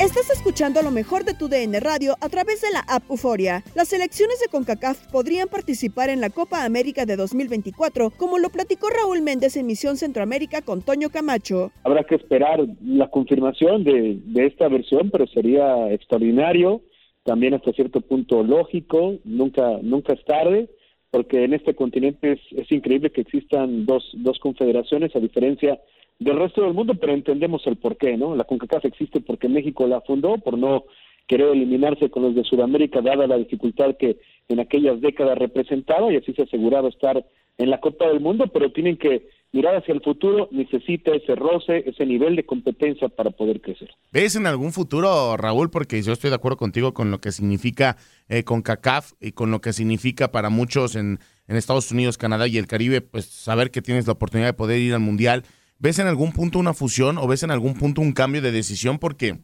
Estás 0.00 0.30
escuchando 0.30 0.80
lo 0.80 0.90
mejor 0.90 1.24
de 1.24 1.34
tu 1.34 1.48
DN 1.48 1.78
Radio 1.78 2.14
a 2.22 2.30
través 2.30 2.62
de 2.62 2.70
la 2.72 2.80
app 2.88 3.02
Euforia. 3.10 3.62
Las 3.74 3.88
selecciones 3.88 4.40
de 4.40 4.48
CONCACAF 4.48 5.06
podrían 5.12 5.46
participar 5.46 6.08
en 6.08 6.22
la 6.22 6.30
Copa 6.30 6.64
América 6.64 7.04
de 7.04 7.16
2024, 7.16 8.10
como 8.16 8.38
lo 8.38 8.48
platicó 8.48 8.88
Raúl 8.88 9.20
Méndez 9.20 9.58
en 9.58 9.66
Misión 9.66 9.98
Centroamérica 9.98 10.62
con 10.62 10.80
Toño 10.80 11.10
Camacho. 11.10 11.70
Habrá 11.84 12.04
que 12.04 12.14
esperar 12.14 12.60
la 12.82 13.10
confirmación 13.10 13.84
de, 13.84 14.18
de 14.24 14.46
esta 14.46 14.68
versión, 14.68 15.10
pero 15.10 15.26
sería 15.26 15.92
extraordinario, 15.92 16.80
también 17.22 17.52
hasta 17.52 17.70
cierto 17.72 18.00
punto 18.00 18.42
lógico, 18.42 19.18
nunca, 19.24 19.80
nunca 19.82 20.14
es 20.14 20.24
tarde, 20.24 20.70
porque 21.10 21.44
en 21.44 21.52
este 21.52 21.74
continente 21.74 22.32
es, 22.32 22.40
es 22.52 22.72
increíble 22.72 23.10
que 23.10 23.20
existan 23.20 23.84
dos, 23.84 24.02
dos 24.14 24.38
confederaciones, 24.38 25.14
a 25.14 25.20
diferencia 25.20 25.78
del 26.20 26.38
resto 26.38 26.62
del 26.62 26.74
mundo, 26.74 26.94
pero 26.94 27.14
entendemos 27.14 27.66
el 27.66 27.76
porqué, 27.76 28.16
¿no? 28.16 28.36
La 28.36 28.44
CONCACAF 28.44 28.84
existe 28.84 29.20
porque 29.20 29.48
México 29.48 29.86
la 29.86 30.02
fundó, 30.02 30.36
por 30.38 30.56
no 30.56 30.84
querer 31.26 31.48
eliminarse 31.48 32.10
con 32.10 32.22
los 32.22 32.34
de 32.34 32.44
Sudamérica, 32.44 33.00
dada 33.00 33.26
la 33.26 33.38
dificultad 33.38 33.96
que 33.98 34.18
en 34.48 34.60
aquellas 34.60 35.00
décadas 35.00 35.38
representaba, 35.38 36.12
y 36.12 36.16
así 36.16 36.32
se 36.34 36.42
aseguraba 36.42 36.88
estar 36.88 37.24
en 37.56 37.70
la 37.70 37.80
Copa 37.80 38.06
del 38.08 38.20
Mundo, 38.20 38.48
pero 38.52 38.70
tienen 38.70 38.96
que 38.96 39.28
mirar 39.52 39.76
hacia 39.76 39.94
el 39.94 40.02
futuro, 40.02 40.48
necesita 40.50 41.12
ese 41.12 41.34
roce, 41.34 41.84
ese 41.86 42.04
nivel 42.04 42.36
de 42.36 42.44
competencia 42.44 43.08
para 43.08 43.30
poder 43.30 43.60
crecer. 43.60 43.90
¿Ves 44.12 44.36
en 44.36 44.46
algún 44.46 44.72
futuro, 44.72 45.36
Raúl? 45.36 45.70
Porque 45.70 46.02
yo 46.02 46.12
estoy 46.12 46.30
de 46.30 46.36
acuerdo 46.36 46.56
contigo 46.56 46.94
con 46.94 47.10
lo 47.10 47.20
que 47.20 47.32
significa 47.32 47.96
eh, 48.28 48.44
con 48.44 48.62
CACAF 48.62 49.12
y 49.20 49.32
con 49.32 49.50
lo 49.50 49.60
que 49.60 49.72
significa 49.72 50.30
para 50.32 50.50
muchos 50.50 50.96
en, 50.96 51.18
en 51.48 51.56
Estados 51.56 51.90
Unidos, 51.90 52.18
Canadá 52.18 52.46
y 52.46 52.58
el 52.58 52.66
Caribe, 52.66 53.00
pues 53.00 53.26
saber 53.26 53.70
que 53.70 53.82
tienes 53.82 54.06
la 54.06 54.12
oportunidad 54.12 54.48
de 54.48 54.54
poder 54.54 54.80
ir 54.80 54.94
al 54.94 55.00
Mundial. 55.00 55.44
¿Ves 55.80 55.98
en 55.98 56.06
algún 56.06 56.32
punto 56.32 56.58
una 56.58 56.74
fusión 56.74 57.16
o 57.16 57.26
ves 57.26 57.42
en 57.42 57.50
algún 57.50 57.72
punto 57.72 58.02
un 58.02 58.12
cambio 58.12 58.42
de 58.42 58.52
decisión? 58.52 58.98
Porque 58.98 59.38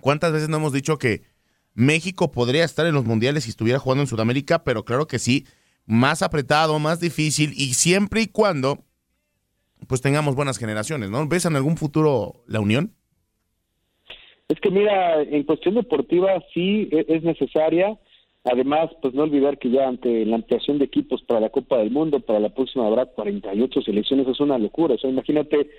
¿cuántas 0.00 0.32
veces 0.32 0.48
no 0.48 0.56
hemos 0.56 0.72
dicho 0.72 0.96
que 0.96 1.22
México 1.74 2.32
podría 2.32 2.64
estar 2.64 2.86
en 2.86 2.94
los 2.94 3.04
mundiales 3.04 3.44
si 3.44 3.50
estuviera 3.50 3.78
jugando 3.78 4.02
en 4.02 4.08
Sudamérica? 4.08 4.64
Pero 4.64 4.86
claro 4.86 5.06
que 5.06 5.18
sí, 5.18 5.46
más 5.84 6.22
apretado, 6.22 6.78
más 6.78 6.98
difícil 6.98 7.52
y 7.54 7.74
siempre 7.74 8.22
y 8.22 8.26
cuando 8.26 8.84
pues 9.86 10.00
tengamos 10.00 10.34
buenas 10.34 10.56
generaciones, 10.56 11.10
¿no? 11.10 11.26
¿Ves 11.28 11.44
en 11.44 11.56
algún 11.56 11.76
futuro 11.76 12.42
la 12.46 12.60
unión? 12.60 12.94
Es 14.48 14.58
que 14.60 14.70
mira, 14.70 15.22
en 15.22 15.44
cuestión 15.44 15.74
deportiva 15.74 16.42
sí 16.54 16.88
e- 16.90 17.04
es 17.06 17.22
necesaria. 17.22 17.98
Además, 18.44 18.90
pues 19.02 19.12
no 19.12 19.24
olvidar 19.24 19.58
que 19.58 19.70
ya 19.70 19.86
ante 19.86 20.24
la 20.24 20.36
ampliación 20.36 20.78
de 20.78 20.86
equipos 20.86 21.22
para 21.24 21.40
la 21.40 21.50
Copa 21.50 21.78
del 21.78 21.90
Mundo, 21.90 22.20
para 22.20 22.40
la 22.40 22.48
próxima 22.48 22.86
habrá 22.86 23.06
48 23.06 23.82
selecciones, 23.82 24.26
es 24.28 24.40
una 24.40 24.58
locura. 24.58 24.94
O 24.94 24.98
sea, 24.98 25.10
imagínate 25.10 25.70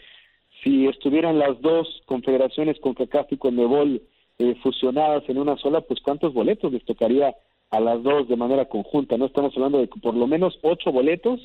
si 0.64 0.86
estuvieran 0.86 1.40
las 1.40 1.60
dos 1.62 2.02
confederaciones 2.06 2.80
con 2.80 2.94
CACAF 2.94 3.32
y 3.32 3.38
Conmebol 3.38 4.02
eh, 4.38 4.56
fusionadas 4.62 5.24
en 5.28 5.40
una 5.40 5.58
sola, 5.58 5.82
pues 5.82 6.00
cuántos 6.02 6.34
boletos 6.34 6.72
les 6.72 6.86
tocaría 6.86 7.36
a 7.72 7.80
las 7.80 8.04
dos 8.04 8.28
de 8.28 8.36
manera 8.36 8.66
conjunta. 8.66 9.18
No 9.18 9.26
estamos 9.26 9.54
hablando 9.56 9.80
de 9.80 9.88
que 9.88 10.00
por 10.00 10.14
lo 10.14 10.28
menos 10.28 10.60
ocho 10.62 10.92
boletos 10.92 11.40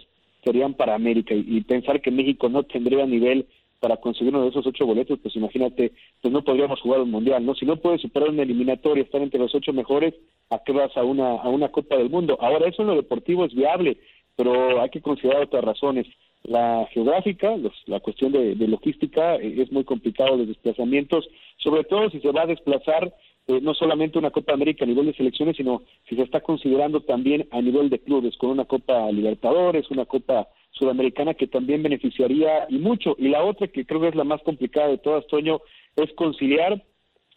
serían 0.44 0.74
para 0.74 0.94
América 0.94 1.34
y 1.34 1.60
pensar 1.62 2.02
que 2.02 2.10
México 2.10 2.48
no 2.48 2.64
tendría 2.64 3.06
nivel 3.06 3.46
para 3.80 3.98
conseguir 3.98 4.34
uno 4.34 4.44
de 4.44 4.50
esos 4.50 4.66
ocho 4.66 4.86
boletos, 4.86 5.18
pues 5.22 5.36
imagínate, 5.36 5.92
pues 6.20 6.32
no 6.32 6.42
podríamos 6.42 6.80
jugar 6.80 7.00
un 7.00 7.10
mundial, 7.10 7.44
¿no? 7.44 7.54
Si 7.54 7.66
no 7.66 7.76
puedes 7.76 8.00
superar 8.00 8.30
una 8.30 8.42
eliminatoria, 8.42 9.02
estar 9.02 9.20
entre 9.22 9.40
los 9.40 9.54
ocho 9.54 9.72
mejores, 9.72 10.14
¿a 10.50 10.58
qué 10.64 10.72
vas 10.72 10.96
a 10.96 11.04
una, 11.04 11.36
a 11.36 11.48
una 11.48 11.68
Copa 11.68 11.96
del 11.96 12.10
Mundo? 12.10 12.38
Ahora, 12.40 12.68
eso 12.68 12.82
en 12.82 12.88
lo 12.88 12.96
deportivo 12.96 13.44
es 13.44 13.54
viable, 13.54 13.98
pero 14.36 14.80
hay 14.80 14.90
que 14.90 15.00
considerar 15.00 15.42
otras 15.42 15.64
razones. 15.64 16.06
La 16.42 16.86
geográfica, 16.92 17.56
los, 17.56 17.72
la 17.86 18.00
cuestión 18.00 18.32
de, 18.32 18.54
logística, 18.68 19.36
eh, 19.36 19.62
es 19.62 19.72
muy 19.72 19.84
complicado 19.84 20.36
los 20.36 20.46
desplazamientos, 20.46 21.28
sobre 21.56 21.84
todo 21.84 22.10
si 22.10 22.20
se 22.20 22.30
va 22.30 22.42
a 22.42 22.46
desplazar 22.46 23.12
eh, 23.48 23.60
no 23.60 23.74
solamente 23.74 24.18
una 24.18 24.30
Copa 24.30 24.52
América 24.52 24.84
a 24.84 24.88
nivel 24.88 25.06
de 25.06 25.14
selecciones, 25.14 25.56
sino 25.56 25.82
si 26.08 26.16
se 26.16 26.22
está 26.22 26.40
considerando 26.40 27.00
también 27.00 27.48
a 27.50 27.60
nivel 27.60 27.90
de 27.90 27.98
clubes, 27.98 28.36
con 28.36 28.50
una 28.50 28.64
Copa 28.64 29.10
Libertadores, 29.10 29.90
una 29.90 30.04
Copa 30.04 30.48
Sudamericana 30.78 31.34
que 31.34 31.46
también 31.46 31.82
beneficiaría 31.82 32.66
y 32.68 32.78
mucho. 32.78 33.16
Y 33.18 33.28
la 33.28 33.42
otra, 33.42 33.68
que 33.68 33.86
creo 33.86 34.00
que 34.00 34.08
es 34.08 34.14
la 34.14 34.24
más 34.24 34.42
complicada 34.42 34.88
de 34.88 34.98
todas, 34.98 35.26
Toño, 35.26 35.60
es 35.96 36.12
conciliar 36.12 36.82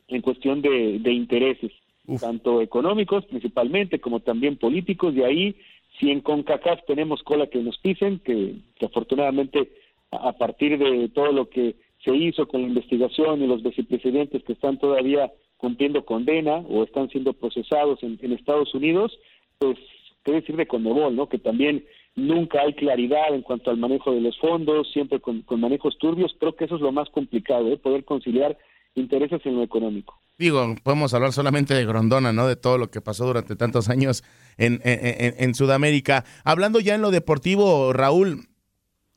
en 0.08 0.22
cuestión 0.22 0.62
de, 0.62 1.00
de 1.00 1.14
intereses, 1.14 1.72
tanto 2.20 2.62
económicos 2.62 3.26
principalmente, 3.26 4.00
como 4.00 4.20
también 4.20 4.58
políticos, 4.58 5.14
y 5.16 5.24
ahí, 5.24 5.56
si 6.00 6.10
en 6.10 6.22
CONCACAF 6.22 6.80
tenemos 6.88 7.22
cola 7.24 7.48
que 7.48 7.60
nos 7.60 7.78
pisen, 7.78 8.20
que, 8.20 8.56
que 8.76 8.86
afortunadamente 8.88 9.72
a 10.12 10.30
a 10.30 10.34
partir 10.34 10.78
de 10.80 11.10
todo 11.10 11.32
lo 11.32 11.50
que 11.50 11.76
se 12.04 12.16
hizo 12.16 12.48
con 12.48 12.62
la 12.62 12.68
investigación 12.68 13.44
y 13.44 13.48
los 13.48 13.62
vicepresidentes 13.62 14.44
que 14.44 14.54
están 14.54 14.80
todavía 14.80 15.32
cumpliendo 15.58 16.06
condena 16.06 16.64
o 16.70 16.84
están 16.84 17.10
siendo 17.10 17.34
procesados 17.34 18.02
en, 18.02 18.18
en 18.22 18.32
Estados 18.32 18.74
Unidos, 18.74 19.20
pues 19.60 19.78
qué 20.24 20.32
decir 20.32 20.56
de 20.56 20.68
Conmebol, 20.68 21.16
¿no? 21.16 21.28
Que 21.30 21.38
también 21.38 21.86
nunca 22.16 22.62
hay 22.62 22.74
claridad 22.74 23.34
en 23.34 23.42
cuanto 23.42 23.70
al 23.72 23.78
manejo 23.78 24.12
de 24.14 24.22
los 24.22 24.38
fondos, 24.40 24.92
siempre 24.92 25.20
con, 25.20 25.44
manejos 25.60 25.98
turbios. 25.98 26.36
Creo 26.40 26.56
que 26.56 26.66
eso 26.66 26.76
es 26.76 26.82
lo 26.82 26.92
más 26.92 27.10
complicado, 27.10 27.72
¿eh? 27.72 27.78
poder 27.78 28.04
conciliar 28.06 28.58
intereses 28.96 29.40
en 29.46 29.56
lo 29.56 29.64
económico. 29.64 30.20
Digo, 30.38 30.76
podemos 30.84 31.14
hablar 31.14 31.34
solamente 31.34 31.74
de 31.74 31.86
Grondona, 31.86 32.32
¿no? 32.34 32.48
De 32.48 32.56
todo 32.56 32.78
lo 32.78 32.90
que 32.90 33.02
pasó 33.02 33.26
durante 33.26 33.56
tantos 33.56 33.90
años 33.90 34.24
en, 34.58 34.82
en- 34.84 35.00
en- 35.04 35.36
en 35.38 35.56
Sudamérica. 35.56 36.24
Hablando 36.46 36.80
ya 36.80 36.96
en 36.96 37.02
lo 37.02 37.12
deportivo, 37.12 37.92
Raúl, 37.94 38.48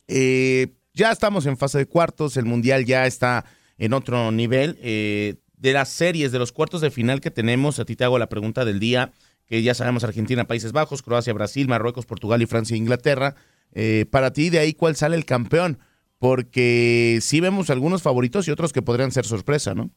eh, 0.08 0.68
ya 0.94 1.10
estamos 1.12 1.46
en 1.46 1.56
fase 1.56 1.78
de 1.78 1.86
cuartos, 1.86 2.36
el 2.36 2.44
Mundial 2.44 2.84
ya 2.84 3.06
está 3.06 3.44
en 3.78 3.92
otro 3.92 4.30
nivel. 4.32 4.78
eh, 4.82 5.36
de 5.56 5.72
las 5.72 5.90
series, 5.90 6.32
de 6.32 6.40
los 6.40 6.50
cuartos 6.50 6.80
de 6.80 6.90
final 6.90 7.20
que 7.20 7.30
tenemos, 7.30 7.78
a 7.78 7.84
ti 7.84 7.94
te 7.94 8.02
hago 8.02 8.18
la 8.18 8.28
pregunta 8.28 8.64
del 8.64 8.80
día, 8.80 9.12
que 9.52 9.62
ya 9.62 9.74
sabemos 9.74 10.02
Argentina, 10.02 10.44
Países 10.44 10.72
Bajos, 10.72 11.02
Croacia, 11.02 11.34
Brasil, 11.34 11.68
Marruecos, 11.68 12.06
Portugal 12.06 12.40
y 12.40 12.46
Francia 12.46 12.74
e 12.74 12.78
Inglaterra. 12.78 13.34
Eh, 13.74 14.06
para 14.10 14.32
ti, 14.32 14.48
de 14.48 14.58
ahí, 14.58 14.72
¿cuál 14.72 14.96
sale 14.96 15.14
el 15.14 15.26
campeón? 15.26 15.76
Porque 16.18 17.18
sí 17.20 17.38
vemos 17.42 17.68
algunos 17.68 18.02
favoritos 18.02 18.48
y 18.48 18.50
otros 18.50 18.72
que 18.72 18.80
podrían 18.80 19.10
ser 19.10 19.26
sorpresa, 19.26 19.74
¿no? 19.74 19.90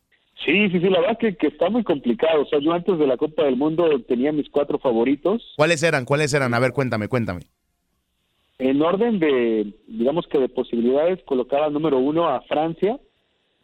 Sí, 0.44 0.68
sí, 0.72 0.82
sí, 0.82 0.90
la 0.90 1.00
verdad 1.00 1.18
que, 1.18 1.38
que 1.38 1.48
está 1.48 1.70
muy 1.70 1.86
complicado. 1.86 2.42
O 2.42 2.46
sea, 2.48 2.60
yo 2.60 2.74
antes 2.74 3.00
de 3.00 3.08
la 3.08 3.16
Copa 3.16 3.46
del 3.46 3.56
Mundo 3.56 3.98
tenía 4.02 4.34
mis 4.34 4.50
cuatro 4.50 4.78
favoritos. 4.78 5.54
¿Cuáles 5.56 5.82
eran? 5.84 6.04
¿Cuáles 6.04 6.34
eran? 6.34 6.54
A 6.54 6.60
ver, 6.60 6.74
cuéntame, 6.74 7.08
cuéntame. 7.08 7.44
En 8.60 8.82
orden 8.82 9.20
de, 9.20 9.74
digamos 9.88 10.28
que 10.28 10.38
de 10.38 10.50
posibilidades, 10.50 11.24
colocaba 11.24 11.70
número 11.70 11.98
uno 11.98 12.28
a 12.28 12.42
Francia, 12.42 13.00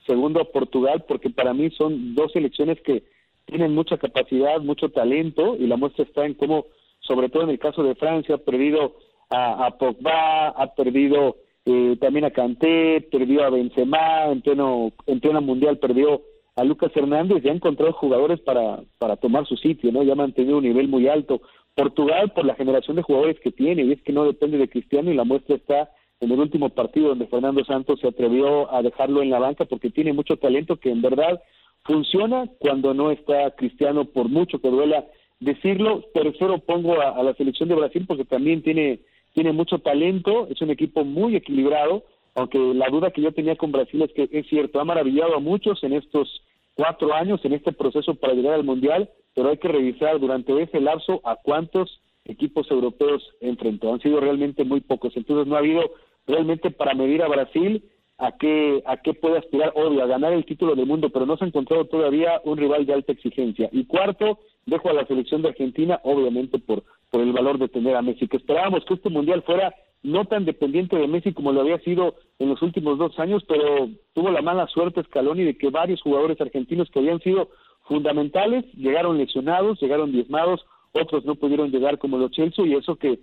segundo 0.08 0.40
a 0.40 0.50
Portugal, 0.54 1.04
porque 1.06 1.30
para 1.30 1.54
mí 1.54 1.70
son 1.72 2.16
dos 2.16 2.32
selecciones 2.32 2.80
que 2.80 3.04
tienen 3.52 3.76
mucha 3.76 3.98
capacidad, 3.98 4.62
mucho 4.62 4.90
talento, 4.90 5.58
y 5.60 5.68
la 5.68 5.76
muestra 5.76 6.06
está 6.06 6.26
en 6.26 6.36
cómo, 6.36 6.68
sobre 7.02 7.28
todo 7.28 7.44
en 7.44 7.50
el 7.50 7.60
caso 7.60 7.84
de 7.84 7.96
Francia, 7.96 8.36
ha 8.36 8.38
perdido 8.38 8.96
a, 9.30 9.78
Pogba, 9.78 10.48
ha 10.48 10.74
perdido 10.74 11.36
eh, 11.66 11.98
también 12.00 12.24
a 12.24 12.32
Kanté, 12.32 13.02
perdió 13.12 13.44
a 13.44 13.50
Benzema, 13.50 14.28
en 14.32 14.42
pleno, 14.42 14.94
en 15.06 15.20
plena 15.20 15.42
mundial 15.42 15.80
perdió 15.80 16.22
a 16.56 16.64
Lucas 16.64 16.92
Hernández, 16.96 17.44
ya 17.44 17.52
ha 17.52 17.56
encontrado 17.56 17.92
jugadores 17.92 18.40
para, 18.40 18.80
para 18.98 19.18
tomar 19.18 19.46
su 19.46 19.58
sitio, 19.58 19.92
¿no? 19.92 20.02
Ya 20.04 20.14
ha 20.14 20.16
mantenido 20.16 20.58
un 20.58 20.64
nivel 20.64 20.88
muy 20.88 21.10
alto. 21.10 21.42
Portugal 21.76 22.32
por 22.32 22.46
la 22.46 22.56
generación 22.56 22.96
de 22.96 23.04
jugadores 23.04 23.38
que 23.42 23.52
tiene, 23.52 23.84
y 23.84 23.92
es 23.92 24.02
que 24.02 24.14
no 24.14 24.24
depende 24.24 24.58
de 24.58 24.70
Cristiano, 24.70 25.12
y 25.12 25.16
la 25.16 25.26
muestra 25.26 25.58
está 25.58 25.92
en 26.22 26.32
el 26.32 26.40
último 26.40 26.70
partido 26.70 27.10
donde 27.10 27.28
Fernando 27.28 27.66
Santos 27.66 28.00
se 28.00 28.08
atrevió 28.08 28.74
a 28.74 28.82
dejarlo 28.82 29.22
en 29.22 29.30
la 29.30 29.40
banca 29.40 29.66
porque 29.66 29.90
tiene 29.90 30.14
mucho 30.14 30.38
talento 30.38 30.78
que 30.78 30.90
en 30.90 31.02
verdad 31.02 31.42
funciona 31.84 32.50
cuando 32.60 32.94
no 32.94 33.12
está 33.12 33.52
Cristiano, 33.52 34.06
por 34.06 34.30
mucho 34.30 34.60
que 34.60 34.70
duela 34.70 35.06
decirlo. 35.40 36.04
Tercero 36.14 36.60
pongo 36.60 37.02
a, 37.02 37.10
a 37.10 37.24
la 37.24 37.34
selección 37.34 37.70
de 37.70 37.76
Brasil 37.76 38.06
porque 38.08 38.26
también 38.26 38.62
tiene, 38.62 39.00
tiene 39.34 39.52
mucho 39.52 39.80
talento, 39.80 40.48
es 40.50 40.62
un 40.62 40.72
equipo 40.72 41.04
muy 41.04 41.36
equilibrado, 41.36 42.04
aunque 42.36 42.58
la 42.58 42.90
duda 42.90 43.12
que 43.12 43.22
yo 43.22 43.34
tenía 43.34 43.56
con 43.56 43.72
Brasil 43.72 44.02
es 44.02 44.14
que 44.14 44.30
es 44.32 44.48
cierto, 44.48 44.80
ha 44.80 44.86
maravillado 44.86 45.36
a 45.36 45.40
muchos 45.40 45.84
en 45.84 45.94
estos 45.94 46.42
cuatro 46.76 47.14
años, 47.14 47.44
en 47.44 47.54
este 47.54 47.74
proceso 47.74 48.16
para 48.16 48.34
llegar 48.34 48.54
al 48.54 48.64
Mundial, 48.64 49.10
pero 49.36 49.50
hay 49.50 49.58
que 49.58 49.68
revisar 49.68 50.20
durante 50.20 50.62
ese 50.62 50.80
lapso 50.80 51.22
a 51.26 51.36
cuántos 51.36 52.00
equipos 52.26 52.70
europeos 52.72 53.24
enfrentó. 53.42 53.94
Han 53.94 54.02
sido 54.02 54.20
realmente 54.20 54.64
muy 54.64 54.82
pocos, 54.82 55.16
entonces 55.16 55.48
no 55.48 55.56
ha 55.56 55.60
habido 55.60 55.92
realmente 56.28 56.72
para 56.72 56.94
medir 56.94 57.22
a 57.24 57.28
Brasil 57.28 57.84
a 58.22 58.34
qué, 58.34 58.84
a 58.86 58.98
qué 58.98 59.16
puede 59.16 59.40
aspirar, 59.40 59.74
obvio, 59.76 60.04
a 60.04 60.06
ganar 60.06 60.32
el 60.32 60.46
título 60.46 60.76
del 60.76 60.86
mundo, 60.86 61.10
pero 61.10 61.26
no 61.26 61.38
se 61.38 61.44
ha 61.44 61.48
encontrado 61.48 61.86
todavía 61.86 62.40
un 62.46 62.56
rival 62.56 62.86
de 62.86 62.94
alta 62.94 63.12
exigencia. 63.12 63.68
Y 63.72 63.86
cuarto, 63.86 64.38
dejo 64.68 64.90
a 64.90 64.94
la 64.94 65.08
selección 65.08 65.42
de 65.42 65.50
Argentina, 65.50 66.00
obviamente 66.04 66.60
por, 66.60 66.84
por 67.10 67.22
el 67.22 67.34
valor 67.34 67.58
de 67.58 67.68
tener 67.68 67.96
a 67.96 68.04
Messi, 68.04 68.28
que 68.28 68.38
esperábamos 68.38 68.86
que 68.86 68.94
este 68.94 69.10
mundial 69.10 69.42
fuera 69.42 69.74
no 70.04 70.26
tan 70.26 70.46
dependiente 70.46 70.98
de 70.98 71.08
Messi 71.08 71.34
como 71.34 71.52
lo 71.52 71.62
había 71.62 71.80
sido 71.80 72.14
en 72.38 72.50
los 72.50 72.62
últimos 72.62 73.00
dos 73.00 73.18
años, 73.18 73.44
pero 73.48 73.90
tuvo 74.14 74.30
la 74.30 74.44
mala 74.44 74.68
suerte 74.68 75.02
Scaloni 75.02 75.44
de 75.44 75.58
que 75.58 75.72
varios 75.72 76.00
jugadores 76.04 76.40
argentinos 76.40 76.92
que 76.92 77.00
habían 77.00 77.22
sido 77.22 77.50
fundamentales 77.88 78.66
llegaron 78.76 79.18
lesionados, 79.18 79.82
llegaron 79.82 80.12
diezmados, 80.12 80.64
otros 80.92 81.26
no 81.26 81.34
pudieron 81.34 81.72
llegar 81.72 81.98
como 81.98 82.20
los 82.20 82.30
Chelsea 82.30 82.68
y 82.68 82.76
eso 82.76 82.98
que 82.98 83.20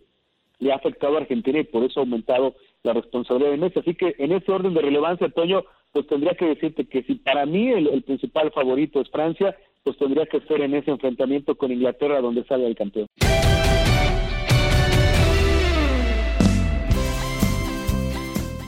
le 0.59 0.73
ha 0.73 0.77
afectado 0.77 1.15
a 1.15 1.21
Argentina 1.21 1.61
y 1.61 1.65
por 1.65 1.85
eso 1.85 2.01
ha 2.01 2.03
aumentado 2.03 2.57
la 2.83 2.93
responsabilidad 2.93 3.51
de 3.53 3.57
Messi. 3.59 3.79
Así 3.81 3.95
que 3.95 4.15
en 4.19 4.33
ese 4.33 4.53
orden 4.53 4.75
de 4.75 4.83
relevancia, 4.83 5.29
Toño, 5.29 5.65
pues 5.93 6.07
tendría 6.07 6.35
que 6.35 6.47
decirte 6.47 6.87
que 6.87 7.03
si 7.03 7.15
para 7.17 7.47
mí 7.47 7.69
el, 7.71 7.89
el 7.89 8.03
principal 8.03 8.51
favorito 8.53 9.01
es 9.01 9.11
Francia, 9.11 9.57
pues 9.85 9.97
tendría 9.97 10.27
que 10.27 10.41
ser 10.41 10.61
en 10.61 10.75
ese 10.75 10.91
enfrentamiento 10.91 11.55
con 11.57 11.73
Inglaterra 11.73 12.21
donde 12.21 12.45
sale 12.45 12.67
el 12.67 12.77
campeón. 12.77 13.07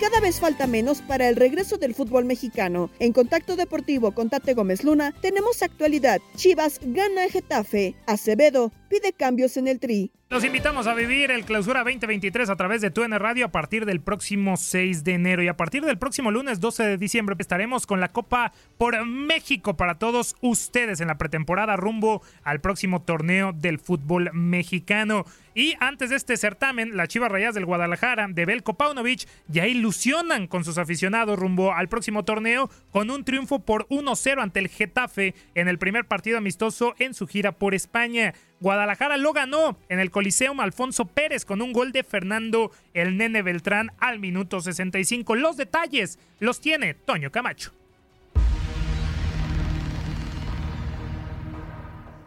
Cada 0.00 0.18
vez 0.18 0.40
falta 0.40 0.66
menos 0.66 1.02
para 1.02 1.28
el 1.28 1.36
regreso 1.36 1.76
del 1.76 1.94
fútbol 1.94 2.24
mexicano. 2.24 2.88
En 3.00 3.12
Contacto 3.12 3.54
Deportivo 3.54 4.12
con 4.12 4.30
Tate 4.30 4.54
Gómez 4.54 4.82
Luna 4.82 5.12
tenemos 5.20 5.62
actualidad. 5.62 6.22
Chivas 6.36 6.80
gana 6.82 7.24
a 7.24 7.28
Getafe. 7.28 7.94
Acevedo 8.06 8.72
pide 8.88 9.12
cambios 9.12 9.58
en 9.58 9.68
el 9.68 9.78
tri. 9.78 10.10
Los 10.30 10.44
invitamos 10.44 10.86
a 10.86 10.94
vivir 10.94 11.32
el 11.32 11.44
Clausura 11.44 11.80
2023 11.80 12.50
a 12.50 12.56
través 12.56 12.80
de 12.80 12.92
TUN 12.92 13.10
Radio 13.18 13.46
a 13.46 13.50
partir 13.50 13.84
del 13.84 14.00
próximo 14.00 14.56
6 14.56 15.02
de 15.02 15.14
enero 15.14 15.42
y 15.42 15.48
a 15.48 15.56
partir 15.56 15.84
del 15.84 15.98
próximo 15.98 16.30
lunes 16.30 16.60
12 16.60 16.84
de 16.84 16.98
diciembre 16.98 17.34
estaremos 17.38 17.84
con 17.84 17.98
la 17.98 18.12
Copa 18.12 18.52
por 18.78 19.04
México 19.04 19.76
para 19.76 19.98
todos 19.98 20.36
ustedes 20.40 21.00
en 21.00 21.08
la 21.08 21.18
pretemporada 21.18 21.74
rumbo 21.74 22.22
al 22.44 22.60
próximo 22.60 23.02
torneo 23.02 23.52
del 23.52 23.80
fútbol 23.80 24.30
mexicano. 24.32 25.24
Y 25.60 25.76
antes 25.78 26.08
de 26.08 26.16
este 26.16 26.38
certamen, 26.38 26.96
las 26.96 27.08
Chivas 27.08 27.30
Rayas 27.30 27.54
del 27.54 27.66
Guadalajara 27.66 28.26
de 28.30 28.46
Belko 28.46 28.78
Paunovic 28.78 29.28
ya 29.46 29.66
ilusionan 29.66 30.46
con 30.46 30.64
sus 30.64 30.78
aficionados 30.78 31.38
rumbo 31.38 31.74
al 31.74 31.86
próximo 31.86 32.24
torneo 32.24 32.70
con 32.90 33.10
un 33.10 33.26
triunfo 33.26 33.58
por 33.58 33.86
1-0 33.88 34.40
ante 34.40 34.58
el 34.58 34.68
Getafe 34.68 35.34
en 35.54 35.68
el 35.68 35.76
primer 35.76 36.06
partido 36.06 36.38
amistoso 36.38 36.94
en 36.98 37.12
su 37.12 37.26
gira 37.26 37.52
por 37.52 37.74
España. 37.74 38.32
Guadalajara 38.60 39.18
lo 39.18 39.34
ganó 39.34 39.76
en 39.90 40.00
el 40.00 40.10
Coliseum 40.10 40.60
Alfonso 40.60 41.04
Pérez 41.04 41.44
con 41.44 41.60
un 41.60 41.74
gol 41.74 41.92
de 41.92 42.04
Fernando 42.04 42.70
el 42.94 43.18
Nene 43.18 43.42
Beltrán 43.42 43.92
al 43.98 44.18
minuto 44.18 44.62
65. 44.62 45.34
Los 45.34 45.58
detalles 45.58 46.18
los 46.38 46.62
tiene 46.62 46.94
Toño 46.94 47.30
Camacho. 47.30 47.79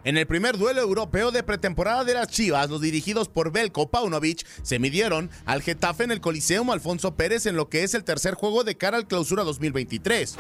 En 0.05 0.17
el 0.17 0.27
primer 0.27 0.57
duelo 0.57 0.81
europeo 0.81 1.31
de 1.31 1.43
pretemporada 1.43 2.03
de 2.03 2.13
las 2.13 2.27
Chivas, 2.27 2.69
los 2.69 2.81
dirigidos 2.81 3.29
por 3.29 3.53
Belko 3.53 3.89
Paunovic 3.89 4.45
se 4.61 4.77
midieron 4.77 5.29
al 5.45 5.61
Getafe 5.61 6.03
en 6.03 6.11
el 6.11 6.19
Coliseum 6.19 6.71
Alfonso 6.71 7.15
Pérez 7.15 7.45
en 7.45 7.55
lo 7.55 7.69
que 7.69 7.83
es 7.83 7.93
el 7.93 8.03
tercer 8.03 8.33
juego 8.33 8.65
de 8.65 8.75
cara 8.75 8.97
al 8.97 9.07
clausura 9.07 9.45
2023. 9.45 10.35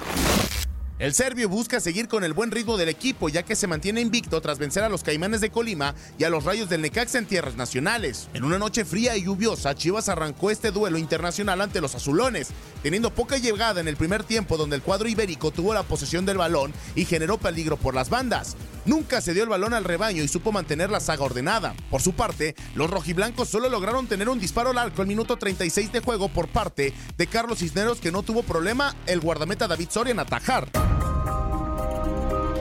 El 0.99 1.13
serbio 1.13 1.47
busca 1.47 1.79
seguir 1.79 2.09
con 2.09 2.25
el 2.25 2.33
buen 2.33 2.51
ritmo 2.51 2.75
del 2.75 2.89
equipo 2.89 3.29
ya 3.29 3.43
que 3.43 3.55
se 3.55 3.67
mantiene 3.67 4.01
invicto 4.01 4.41
tras 4.41 4.59
vencer 4.59 4.83
a 4.83 4.89
los 4.89 5.01
Caimanes 5.01 5.39
de 5.39 5.49
Colima 5.49 5.95
y 6.17 6.25
a 6.25 6.29
los 6.29 6.43
Rayos 6.43 6.67
del 6.67 6.81
Necaxa 6.81 7.17
en 7.17 7.25
tierras 7.25 7.55
nacionales. 7.55 8.27
En 8.33 8.43
una 8.43 8.59
noche 8.59 8.83
fría 8.83 9.15
y 9.15 9.23
lluviosa, 9.23 9.75
Chivas 9.75 10.09
arrancó 10.09 10.51
este 10.51 10.71
duelo 10.71 10.97
internacional 10.97 11.61
ante 11.61 11.79
los 11.79 11.95
azulones, 11.95 12.49
teniendo 12.83 13.11
poca 13.11 13.37
llegada 13.37 13.79
en 13.79 13.87
el 13.87 13.95
primer 13.95 14.25
tiempo 14.25 14.57
donde 14.57 14.75
el 14.75 14.81
cuadro 14.81 15.07
ibérico 15.07 15.51
tuvo 15.51 15.73
la 15.73 15.83
posesión 15.83 16.25
del 16.25 16.37
balón 16.37 16.73
y 16.95 17.05
generó 17.05 17.37
peligro 17.37 17.77
por 17.77 17.95
las 17.95 18.09
bandas. 18.09 18.57
Nunca 18.85 19.21
se 19.21 19.33
dio 19.33 19.43
el 19.43 19.49
balón 19.49 19.73
al 19.73 19.85
rebaño 19.85 20.23
y 20.23 20.27
supo 20.27 20.51
mantener 20.51 20.89
la 20.89 20.99
saga 20.99 21.23
ordenada. 21.23 21.73
Por 21.89 22.01
su 22.01 22.13
parte, 22.13 22.55
los 22.75 22.89
rojiblancos 22.89 23.47
solo 23.47 23.69
lograron 23.69 24.07
tener 24.07 24.27
un 24.27 24.39
disparo 24.39 24.71
al 24.71 24.77
arco 24.77 25.01
al 25.01 25.07
minuto 25.07 25.37
36 25.37 25.91
de 25.91 26.01
juego 26.01 26.27
por 26.27 26.49
parte 26.49 26.93
de 27.17 27.27
Carlos 27.27 27.59
Cisneros 27.59 27.99
que 27.99 28.11
no 28.11 28.23
tuvo 28.23 28.43
problema 28.43 28.95
el 29.05 29.21
guardameta 29.21 29.67
David 29.67 29.89
Soria 29.89 30.11
en 30.11 30.19
atajar. 30.19 30.69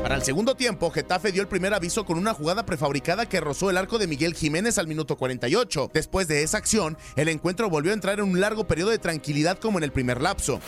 Para 0.02 0.16
el 0.16 0.22
segundo 0.22 0.56
tiempo, 0.56 0.90
Getafe 0.90 1.32
dio 1.32 1.42
el 1.42 1.48
primer 1.48 1.74
aviso 1.74 2.04
con 2.04 2.18
una 2.18 2.34
jugada 2.34 2.66
prefabricada 2.66 3.26
que 3.26 3.40
rozó 3.40 3.70
el 3.70 3.76
arco 3.76 3.98
de 3.98 4.06
Miguel 4.06 4.34
Jiménez 4.34 4.78
al 4.78 4.88
minuto 4.88 5.16
48. 5.16 5.90
Después 5.94 6.28
de 6.28 6.42
esa 6.42 6.58
acción, 6.58 6.98
el 7.16 7.28
encuentro 7.28 7.70
volvió 7.70 7.92
a 7.92 7.94
entrar 7.94 8.18
en 8.18 8.26
un 8.26 8.40
largo 8.40 8.64
periodo 8.64 8.90
de 8.90 8.98
tranquilidad 8.98 9.58
como 9.58 9.78
en 9.78 9.84
el 9.84 9.92
primer 9.92 10.20
lapso. 10.20 10.60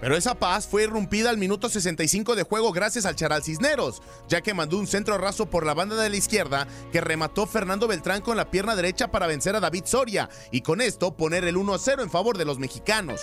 Pero 0.00 0.16
esa 0.16 0.34
paz 0.34 0.66
fue 0.66 0.84
irrumpida 0.84 1.30
al 1.30 1.38
minuto 1.38 1.68
65 1.68 2.34
de 2.36 2.42
juego 2.42 2.72
gracias 2.72 3.06
al 3.06 3.16
Charal 3.16 3.42
Cisneros, 3.42 4.02
ya 4.28 4.40
que 4.40 4.54
mandó 4.54 4.78
un 4.78 4.86
centro 4.86 5.18
raso 5.18 5.46
por 5.46 5.64
la 5.64 5.74
banda 5.74 5.96
de 5.96 6.10
la 6.10 6.16
izquierda 6.16 6.66
que 6.92 7.00
remató 7.00 7.46
Fernando 7.46 7.88
Beltrán 7.88 8.20
con 8.20 8.36
la 8.36 8.50
pierna 8.50 8.76
derecha 8.76 9.10
para 9.10 9.26
vencer 9.26 9.56
a 9.56 9.60
David 9.60 9.84
Soria 9.86 10.28
y 10.50 10.60
con 10.60 10.80
esto 10.80 11.16
poner 11.16 11.44
el 11.44 11.56
1-0 11.56 12.02
en 12.02 12.10
favor 12.10 12.36
de 12.36 12.44
los 12.44 12.58
mexicanos. 12.58 13.22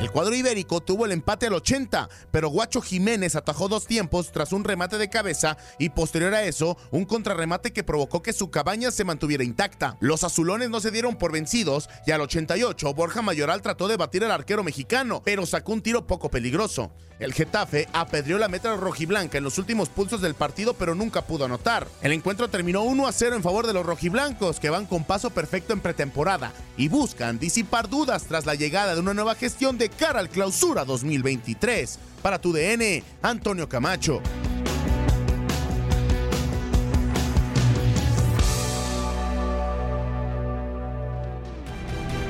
El 0.00 0.10
cuadro 0.10 0.34
ibérico 0.34 0.80
tuvo 0.80 1.04
el 1.04 1.12
empate 1.12 1.46
al 1.46 1.52
80, 1.52 2.08
pero 2.30 2.48
Guacho 2.48 2.80
Jiménez 2.80 3.36
atajó 3.36 3.68
dos 3.68 3.86
tiempos 3.86 4.32
tras 4.32 4.50
un 4.54 4.64
remate 4.64 4.96
de 4.96 5.10
cabeza 5.10 5.58
y 5.78 5.90
posterior 5.90 6.32
a 6.34 6.42
eso, 6.44 6.78
un 6.90 7.04
contrarremate 7.04 7.74
que 7.74 7.84
provocó 7.84 8.22
que 8.22 8.32
su 8.32 8.50
cabaña 8.50 8.92
se 8.92 9.04
mantuviera 9.04 9.44
intacta. 9.44 9.98
Los 10.00 10.24
azulones 10.24 10.70
no 10.70 10.80
se 10.80 10.90
dieron 10.90 11.16
por 11.16 11.32
vencidos 11.32 11.90
y 12.06 12.12
al 12.12 12.22
88 12.22 12.94
Borja 12.94 13.20
Mayoral 13.20 13.60
trató 13.60 13.88
de 13.88 13.98
batir 13.98 14.24
al 14.24 14.30
arquero 14.30 14.64
mexicano, 14.64 15.20
pero 15.22 15.44
sacó 15.44 15.74
un 15.74 15.82
tiro 15.82 16.06
poco 16.06 16.30
peligroso. 16.30 16.90
El 17.20 17.34
Getafe 17.34 17.86
apedreó 17.92 18.38
la 18.38 18.48
meta 18.48 18.74
rojiblanca 18.76 19.36
en 19.36 19.44
los 19.44 19.58
últimos 19.58 19.90
pulsos 19.90 20.22
del 20.22 20.34
partido, 20.34 20.72
pero 20.72 20.94
nunca 20.94 21.22
pudo 21.22 21.44
anotar. 21.44 21.86
El 22.00 22.12
encuentro 22.12 22.48
terminó 22.48 22.82
1 22.82 23.06
a 23.06 23.12
0 23.12 23.36
en 23.36 23.42
favor 23.42 23.66
de 23.66 23.74
los 23.74 23.84
rojiblancos, 23.84 24.58
que 24.58 24.70
van 24.70 24.86
con 24.86 25.04
paso 25.04 25.28
perfecto 25.28 25.74
en 25.74 25.80
pretemporada 25.80 26.52
y 26.78 26.88
buscan 26.88 27.38
disipar 27.38 27.90
dudas 27.90 28.24
tras 28.24 28.46
la 28.46 28.54
llegada 28.54 28.94
de 28.94 29.00
una 29.00 29.12
nueva 29.12 29.34
gestión 29.34 29.76
de 29.76 29.90
cara 29.90 30.18
al 30.18 30.30
clausura 30.30 30.86
2023. 30.86 31.98
Para 32.22 32.40
tu 32.40 32.54
DN, 32.54 33.04
Antonio 33.22 33.68
Camacho. 33.68 34.22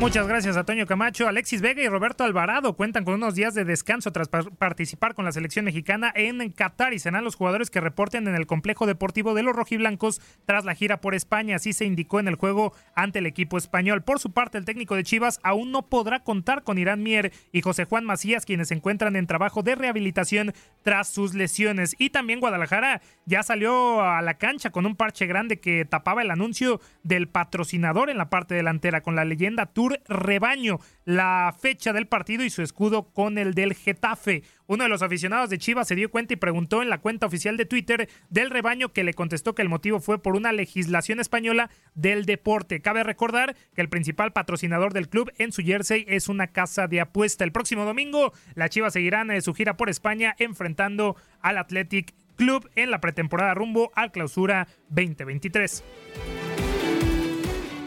Muchas 0.00 0.26
gracias 0.26 0.56
a 0.56 0.64
Toño 0.64 0.86
Camacho. 0.86 1.28
Alexis 1.28 1.60
Vega 1.60 1.82
y 1.82 1.88
Roberto 1.88 2.24
Alvarado 2.24 2.74
cuentan 2.74 3.04
con 3.04 3.14
unos 3.14 3.34
días 3.34 3.54
de 3.54 3.66
descanso 3.66 4.10
tras 4.12 4.28
par- 4.28 4.50
participar 4.52 5.14
con 5.14 5.26
la 5.26 5.30
selección 5.30 5.66
mexicana 5.66 6.10
en 6.16 6.50
Qatar 6.52 6.94
y 6.94 6.98
serán 6.98 7.22
los 7.22 7.36
jugadores 7.36 7.68
que 7.70 7.82
reporten 7.82 8.26
en 8.26 8.34
el 8.34 8.46
complejo 8.46 8.86
deportivo 8.86 9.34
de 9.34 9.42
los 9.42 9.54
rojiblancos 9.54 10.22
tras 10.46 10.64
la 10.64 10.74
gira 10.74 11.02
por 11.02 11.14
España. 11.14 11.56
Así 11.56 11.74
se 11.74 11.84
indicó 11.84 12.18
en 12.18 12.28
el 12.28 12.36
juego 12.36 12.72
ante 12.94 13.18
el 13.18 13.26
equipo 13.26 13.58
español. 13.58 14.02
Por 14.02 14.18
su 14.18 14.32
parte, 14.32 14.56
el 14.56 14.64
técnico 14.64 14.96
de 14.96 15.04
Chivas 15.04 15.38
aún 15.42 15.70
no 15.70 15.82
podrá 15.82 16.20
contar 16.24 16.64
con 16.64 16.78
Irán 16.78 17.02
Mier 17.02 17.30
y 17.52 17.60
José 17.60 17.84
Juan 17.84 18.06
Macías, 18.06 18.46
quienes 18.46 18.68
se 18.68 18.74
encuentran 18.74 19.16
en 19.16 19.26
trabajo 19.26 19.62
de 19.62 19.74
rehabilitación 19.74 20.54
tras 20.82 21.08
sus 21.10 21.34
lesiones. 21.34 21.94
Y 21.98 22.08
también 22.08 22.40
Guadalajara 22.40 23.02
ya 23.26 23.42
salió 23.42 24.02
a 24.02 24.22
la 24.22 24.38
cancha 24.38 24.70
con 24.70 24.86
un 24.86 24.96
parche 24.96 25.26
grande 25.26 25.60
que 25.60 25.84
tapaba 25.84 26.22
el 26.22 26.30
anuncio 26.30 26.80
del 27.02 27.28
patrocinador 27.28 28.08
en 28.08 28.16
la 28.16 28.30
parte 28.30 28.54
delantera 28.54 29.02
con 29.02 29.14
la 29.14 29.26
leyenda 29.26 29.66
Tour 29.66 29.89
Rebaño, 30.08 30.78
la 31.04 31.54
fecha 31.58 31.92
del 31.92 32.06
partido 32.06 32.44
y 32.44 32.50
su 32.50 32.62
escudo 32.62 33.12
con 33.12 33.38
el 33.38 33.54
del 33.54 33.74
Getafe. 33.74 34.42
Uno 34.66 34.84
de 34.84 34.90
los 34.90 35.02
aficionados 35.02 35.50
de 35.50 35.58
Chivas 35.58 35.88
se 35.88 35.94
dio 35.94 36.10
cuenta 36.10 36.34
y 36.34 36.36
preguntó 36.36 36.82
en 36.82 36.90
la 36.90 36.98
cuenta 36.98 37.26
oficial 37.26 37.56
de 37.56 37.66
Twitter 37.66 38.08
del 38.28 38.50
rebaño 38.50 38.92
que 38.92 39.04
le 39.04 39.14
contestó 39.14 39.54
que 39.54 39.62
el 39.62 39.68
motivo 39.68 40.00
fue 40.00 40.22
por 40.22 40.36
una 40.36 40.52
legislación 40.52 41.20
española 41.20 41.70
del 41.94 42.24
deporte. 42.24 42.80
Cabe 42.80 43.02
recordar 43.02 43.56
que 43.74 43.80
el 43.80 43.88
principal 43.88 44.32
patrocinador 44.32 44.92
del 44.92 45.08
club 45.08 45.32
en 45.38 45.52
su 45.52 45.62
jersey 45.62 46.04
es 46.08 46.28
una 46.28 46.48
casa 46.48 46.86
de 46.86 47.00
apuesta. 47.00 47.44
El 47.44 47.52
próximo 47.52 47.84
domingo, 47.84 48.32
las 48.54 48.70
Chivas 48.70 48.92
seguirán 48.92 49.30
eh, 49.30 49.40
su 49.40 49.54
gira 49.54 49.76
por 49.76 49.90
España 49.90 50.34
enfrentando 50.38 51.16
al 51.40 51.58
Athletic 51.58 52.14
Club 52.36 52.70
en 52.74 52.90
la 52.90 53.00
pretemporada 53.00 53.52
rumbo 53.52 53.90
al 53.94 54.12
clausura 54.12 54.66
2023. 54.88 55.84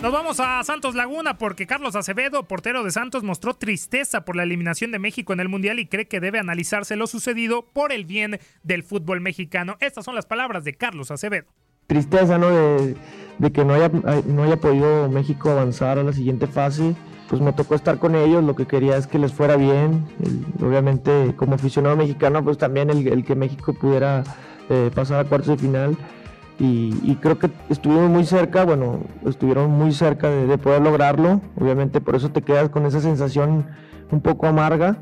Nos 0.04 0.12
vamos 0.12 0.42
a 0.42 0.62
Santos 0.66 0.96
Laguna 0.96 1.38
porque 1.38 1.66
Carlos 1.66 1.96
Acevedo, 1.96 2.44
portero 2.44 2.84
de 2.84 2.92
Santos, 2.92 3.24
mostró 3.24 3.54
tristeza 3.54 4.26
por 4.26 4.36
la 4.36 4.44
eliminación 4.44 4.92
de 4.92 5.00
México 5.00 5.32
en 5.32 5.40
el 5.40 5.48
Mundial 5.48 5.80
y 5.80 5.86
cree 5.86 6.10
que 6.10 6.20
debe 6.20 6.40
analizarse 6.40 6.98
lo 6.98 7.08
sucedido 7.08 7.68
por 7.72 7.94
el 7.94 8.04
bien 8.04 8.38
del 8.64 8.84
fútbol 8.84 9.22
mexicano. 9.22 9.78
Estas 9.80 10.04
son 10.04 10.14
las 10.14 10.26
palabras 10.26 10.66
de 10.66 10.74
Carlos 10.74 11.10
Acevedo. 11.10 11.46
tristeza. 11.88 12.38
De, 12.38 13.52
que 13.54 13.64
no 13.64 13.76
haya, 13.76 14.58
podido 14.58 15.08
México 15.08 15.52
avanzar 15.52 15.98
a 15.98 16.04
la 16.04 16.12
siguiente 16.12 16.48
fase. 16.48 16.98
Pues 17.30 17.42
me 17.42 17.54
tocó 17.54 17.76
estar 17.76 17.98
con 17.98 18.18
ellos, 18.18 18.44
lo 18.44 18.58
que 18.58 18.68
quería 18.68 18.98
es 18.98 19.08
que 19.08 19.18
les 19.18 19.32
fuera 19.32 19.56
bien. 19.56 20.06
Obviamente, 20.62 21.34
como 21.38 21.56
aficionado 21.56 21.96
mexicano, 21.96 22.44
pues 22.44 22.58
también 22.58 22.90
el, 22.90 23.08
el 23.08 23.24
que 23.24 23.36
México 23.36 23.74
pudiera 23.74 24.26
eh, 24.70 24.92
pasar 24.94 25.26
a 25.26 25.30
cuartos 25.30 25.48
de 25.48 25.58
final. 25.58 25.98
Y, 26.64 26.98
y 27.04 27.16
creo 27.16 27.38
que 27.40 27.50
estuvimos 27.68 28.10
muy 28.10 28.24
cerca, 28.24 28.64
bueno, 28.64 29.00
estuvieron 29.26 29.70
muy 29.72 29.92
cerca 29.92 30.30
de, 30.30 30.48
de 30.48 30.58
poder 30.58 30.82
lograrlo. 30.82 31.42
Obviamente, 31.60 32.00
por 32.00 32.16
eso 32.16 32.30
te 32.30 32.42
quedas 32.42 32.70
con 32.70 32.86
esa 32.86 33.02
sensación 33.02 33.66
un 34.12 34.22
poco 34.22 34.48
amarga. 34.48 34.98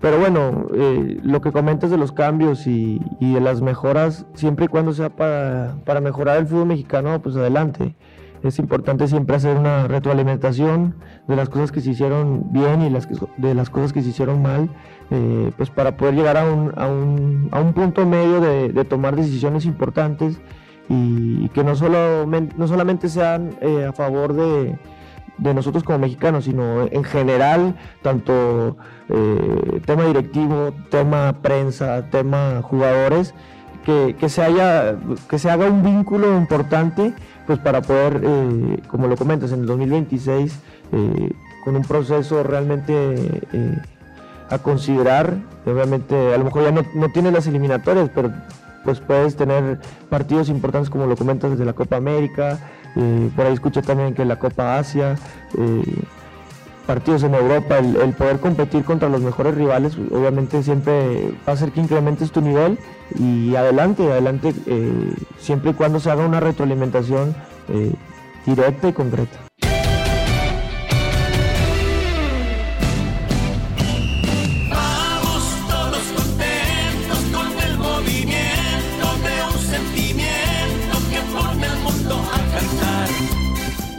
Pero 0.00 0.18
bueno, 0.18 0.68
eh, 0.74 1.18
lo 1.22 1.40
que 1.42 1.52
comentas 1.52 1.90
de 1.90 1.98
los 1.98 2.12
cambios 2.12 2.66
y, 2.66 3.00
y 3.20 3.34
de 3.34 3.40
las 3.40 3.60
mejoras, 3.60 4.24
siempre 4.32 4.64
y 4.64 4.68
cuando 4.68 4.94
sea 4.94 5.10
para, 5.10 5.76
para 5.84 6.00
mejorar 6.00 6.38
el 6.38 6.46
fútbol 6.46 6.68
mexicano, 6.68 7.20
pues 7.20 7.36
adelante. 7.36 7.94
Es 8.42 8.58
importante 8.60 9.08
siempre 9.08 9.34
hacer 9.36 9.56
una 9.56 9.88
retroalimentación 9.88 10.94
de 11.26 11.34
las 11.36 11.48
cosas 11.48 11.70
que 11.72 11.80
se 11.80 11.90
hicieron 11.90 12.50
bien 12.52 12.80
y 12.82 12.88
las 12.88 13.08
que- 13.08 13.16
de 13.36 13.52
las 13.54 13.68
cosas 13.68 13.92
que 13.92 14.00
se 14.00 14.10
hicieron 14.10 14.40
mal, 14.40 14.70
eh, 15.10 15.50
pues 15.56 15.68
para 15.70 15.96
poder 15.96 16.14
llegar 16.14 16.36
a 16.36 16.44
un, 16.50 16.72
a 16.76 16.86
un, 16.86 17.48
a 17.50 17.60
un 17.60 17.72
punto 17.74 18.06
medio 18.06 18.40
de, 18.40 18.68
de 18.68 18.84
tomar 18.84 19.16
decisiones 19.16 19.66
importantes 19.66 20.40
y, 20.88 21.48
que 21.50 21.64
no, 21.64 21.76
solo, 21.76 22.26
no 22.26 22.68
solamente 22.68 23.08
sean 23.08 23.56
eh, 23.60 23.86
a 23.86 23.92
favor 23.92 24.32
de, 24.32 24.78
de 25.38 25.54
nosotros 25.54 25.84
como 25.84 25.98
mexicanos, 25.98 26.44
sino 26.44 26.82
en 26.90 27.04
general, 27.04 27.76
tanto 28.02 28.76
eh, 29.08 29.80
tema 29.86 30.04
directivo, 30.04 30.72
tema 30.90 31.36
prensa, 31.40 32.10
tema 32.10 32.60
jugadores, 32.62 33.34
que, 33.84 34.16
que 34.18 34.28
se 34.28 34.42
haya, 34.42 34.96
que 35.30 35.38
se 35.38 35.50
haga 35.50 35.66
un 35.66 35.82
vínculo 35.82 36.36
importante, 36.36 37.14
pues 37.46 37.58
para 37.58 37.80
poder, 37.80 38.20
eh, 38.24 38.82
como 38.88 39.06
lo 39.06 39.16
comentas, 39.16 39.52
en 39.52 39.60
el 39.60 39.66
2026, 39.66 40.58
eh, 40.92 41.30
con 41.64 41.76
un 41.76 41.82
proceso 41.82 42.42
realmente 42.42 43.42
a 44.50 44.58
considerar, 44.58 45.36
obviamente 45.66 46.34
a 46.34 46.38
lo 46.38 46.44
mejor 46.44 46.64
ya 46.64 46.70
no, 46.70 46.82
no 46.94 47.10
tienes 47.10 47.32
las 47.32 47.46
eliminatorias, 47.46 48.10
pero 48.14 48.32
pues 48.84 49.00
puedes 49.00 49.36
tener 49.36 49.78
partidos 50.08 50.48
importantes 50.48 50.90
como 50.90 51.06
lo 51.06 51.16
comentas 51.16 51.50
desde 51.50 51.64
la 51.64 51.72
Copa 51.72 51.96
América, 51.96 52.58
eh, 52.96 53.30
por 53.36 53.46
ahí 53.46 53.52
escuché 53.52 53.82
también 53.82 54.14
que 54.14 54.24
la 54.24 54.38
Copa 54.38 54.78
Asia, 54.78 55.16
eh, 55.56 56.02
partidos 56.86 57.22
en 57.22 57.34
Europa, 57.34 57.78
el, 57.78 58.12
poder 58.14 58.40
competir 58.40 58.84
contra 58.84 59.08
los 59.08 59.20
mejores 59.20 59.54
rivales, 59.54 59.96
obviamente 60.10 60.62
siempre 60.62 61.32
va 61.46 61.52
a 61.52 61.54
hacer 61.54 61.70
que 61.70 61.80
incrementes 61.80 62.32
tu 62.32 62.40
nivel 62.40 62.78
y 63.18 63.54
adelante, 63.54 64.10
adelante, 64.10 64.54
eh, 64.66 65.14
siempre 65.38 65.72
y 65.72 65.74
cuando 65.74 66.00
se 66.00 66.10
haga 66.10 66.26
una 66.26 66.40
retroalimentación 66.40 67.34
directa 68.46 68.88
y 68.88 68.92
concreta. 68.94 69.47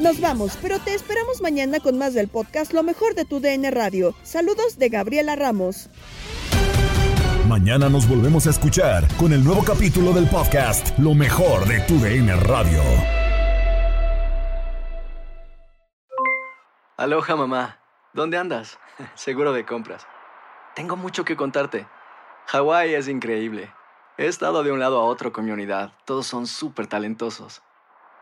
Nos 0.09 0.21
vamos, 0.21 0.57
pero 0.59 0.79
te 0.79 0.95
esperamos 0.95 1.39
mañana 1.39 1.79
con 1.79 1.99
más 1.99 2.15
del 2.15 2.29
podcast 2.29 2.73
Lo 2.73 2.81
mejor 2.81 3.13
de 3.13 3.25
tu 3.25 3.39
DN 3.39 3.69
Radio. 3.69 4.15
Saludos 4.23 4.79
de 4.79 4.89
Gabriela 4.89 5.35
Ramos. 5.35 5.87
Mañana 7.47 7.89
nos 7.89 8.09
volvemos 8.09 8.47
a 8.47 8.49
escuchar 8.49 9.07
con 9.17 9.33
el 9.33 9.43
nuevo 9.43 9.63
capítulo 9.63 10.11
del 10.11 10.25
podcast 10.25 10.97
Lo 10.97 11.13
mejor 11.13 11.67
de 11.67 11.81
tu 11.81 11.99
DN 11.99 12.35
Radio. 12.37 12.81
Aloha 16.97 17.35
mamá, 17.35 17.79
¿dónde 18.11 18.39
andas? 18.39 18.79
Seguro 19.13 19.53
de 19.53 19.63
compras. 19.63 20.07
Tengo 20.73 20.95
mucho 20.95 21.23
que 21.23 21.37
contarte. 21.37 21.85
Hawái 22.47 22.95
es 22.95 23.07
increíble. 23.07 23.71
He 24.17 24.25
estado 24.25 24.63
de 24.63 24.71
un 24.71 24.79
lado 24.79 24.99
a 24.99 25.03
otro 25.03 25.31
con 25.31 25.45
mi 25.45 25.51
unidad. 25.51 25.93
Todos 26.05 26.25
son 26.25 26.47
súper 26.47 26.87
talentosos. 26.87 27.61